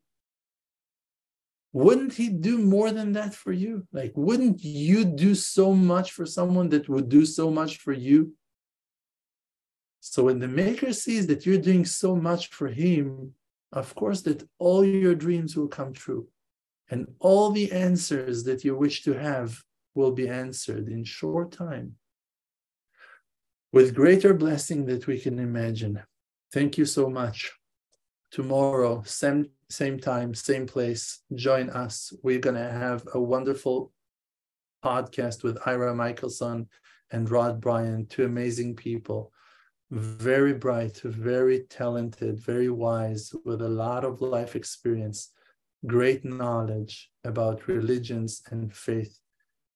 wouldn't 1.73 2.15
He 2.15 2.29
do 2.29 2.59
more 2.59 2.91
than 2.91 3.13
that 3.13 3.35
for 3.35 3.53
you? 3.53 3.87
Like, 3.93 4.13
wouldn't 4.15 4.63
you 4.63 5.05
do 5.05 5.35
so 5.35 5.73
much 5.73 6.13
for 6.13 6.27
someone 6.27 6.69
that 6.69 6.89
would 6.89 7.09
do 7.09 7.25
so 7.25 7.51
much 7.51 7.79
for 7.79 7.93
you? 7.93 8.35
So 10.01 10.25
when 10.25 10.39
the 10.39 10.49
Maker 10.49 10.93
sees 10.93 11.27
that 11.29 11.47
you're 11.47 11.59
doing 11.59 11.85
so 11.87 12.15
much 12.15 12.49
for 12.49 12.69
Him, 12.69 13.35
of 13.73 13.95
course, 13.95 14.21
that 14.23 14.47
all 14.59 14.85
your 14.85 15.15
dreams 15.15 15.57
will 15.57 15.69
come 15.69 15.93
true 15.93 16.29
and 16.91 17.07
all 17.21 17.51
the 17.51 17.71
answers 17.73 18.45
that 18.45 18.65
you 18.65 18.77
wish 18.77 19.03
to 19.05 19.13
have 19.13 19.63
will 19.95 20.13
be 20.13 20.29
answered 20.29 20.89
in 20.89 21.05
short 21.05 21.53
time 21.53 21.95
with 23.73 23.95
greater 23.95 24.35
blessing 24.35 24.87
that 24.87 25.07
we 25.07 25.19
can 25.19 25.39
imagine. 25.39 26.03
Thank 26.53 26.79
you 26.79 26.85
so 26.85 27.09
much. 27.09 27.53
Tomorrow, 28.31 29.03
same, 29.05 29.51
same 29.69 29.99
time, 29.99 30.35
same 30.35 30.67
place, 30.67 31.23
join 31.35 31.71
us. 31.71 32.13
We're 32.23 32.39
going 32.39 32.57
to 32.57 32.71
have 32.71 33.07
a 33.15 33.21
wonderful 33.21 33.93
podcast 34.85 35.43
with 35.43 35.59
Ira 35.67 35.95
Michelson 35.95 36.69
and 37.13 37.31
Rod 37.31 37.61
Bryan, 37.61 38.07
two 38.07 38.25
amazing 38.25 38.77
people, 38.77 39.33
very 39.91 40.55
bright, 40.55 41.01
very 41.03 41.65
talented, 41.69 42.39
very 42.39 42.71
wise, 42.71 43.33
with 43.45 43.63
a 43.63 43.69
lot 43.69 44.05
of 44.05 44.21
life 44.21 44.55
experience 44.55 45.33
great 45.87 46.25
knowledge 46.25 47.11
about 47.25 47.67
religions 47.67 48.43
and 48.51 48.75
faith, 48.75 49.19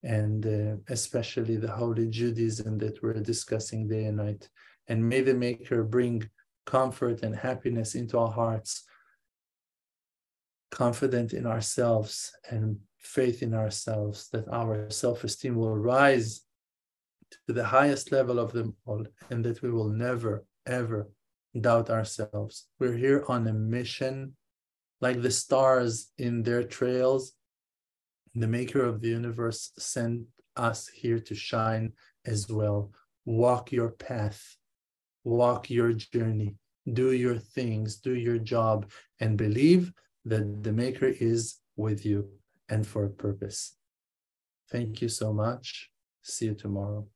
and 0.04 0.46
uh, 0.46 0.76
especially 0.88 1.56
the 1.56 1.70
Holy 1.70 2.06
Judaism 2.08 2.78
that 2.78 3.02
we're 3.02 3.14
discussing 3.14 3.88
day 3.88 4.04
and 4.04 4.18
night. 4.18 4.48
And 4.88 5.08
may 5.08 5.22
the 5.22 5.34
Maker 5.34 5.82
bring 5.82 6.28
comfort 6.66 7.22
and 7.22 7.34
happiness 7.34 7.94
into 7.94 8.18
our 8.18 8.30
hearts, 8.30 8.84
confident 10.70 11.32
in 11.32 11.46
ourselves 11.46 12.32
and 12.50 12.78
faith 12.98 13.42
in 13.42 13.54
ourselves, 13.54 14.28
that 14.32 14.46
our 14.48 14.90
self 14.90 15.24
esteem 15.24 15.56
will 15.56 15.76
rise 15.76 16.42
to 17.46 17.52
the 17.52 17.64
highest 17.64 18.12
level 18.12 18.38
of 18.38 18.52
them 18.52 18.76
all, 18.86 19.06
and 19.30 19.44
that 19.44 19.62
we 19.62 19.70
will 19.70 19.88
never, 19.88 20.44
ever 20.66 21.08
doubt 21.58 21.90
ourselves. 21.90 22.66
We're 22.78 22.96
here 22.96 23.24
on 23.28 23.46
a 23.46 23.52
mission 23.52 24.36
like 25.00 25.22
the 25.22 25.30
stars 25.30 26.10
in 26.18 26.42
their 26.42 26.62
trails, 26.62 27.32
the 28.34 28.48
maker 28.48 28.84
of 28.84 29.00
the 29.00 29.08
universe 29.08 29.70
sent 29.78 30.22
us 30.56 30.88
here 30.88 31.18
to 31.20 31.34
shine 31.34 31.92
as 32.26 32.48
well. 32.48 32.92
Walk 33.24 33.72
your 33.72 33.90
path, 33.90 34.56
walk 35.24 35.70
your 35.70 35.92
journey, 35.92 36.56
do 36.92 37.12
your 37.12 37.38
things, 37.38 37.96
do 37.96 38.14
your 38.14 38.38
job, 38.38 38.90
and 39.20 39.38
believe 39.38 39.92
that 40.24 40.62
the 40.62 40.72
maker 40.72 41.06
is 41.06 41.58
with 41.76 42.04
you 42.04 42.28
and 42.68 42.86
for 42.86 43.04
a 43.04 43.10
purpose. 43.10 43.76
Thank 44.70 45.02
you 45.02 45.08
so 45.08 45.32
much. 45.32 45.90
See 46.22 46.46
you 46.46 46.54
tomorrow. 46.54 47.06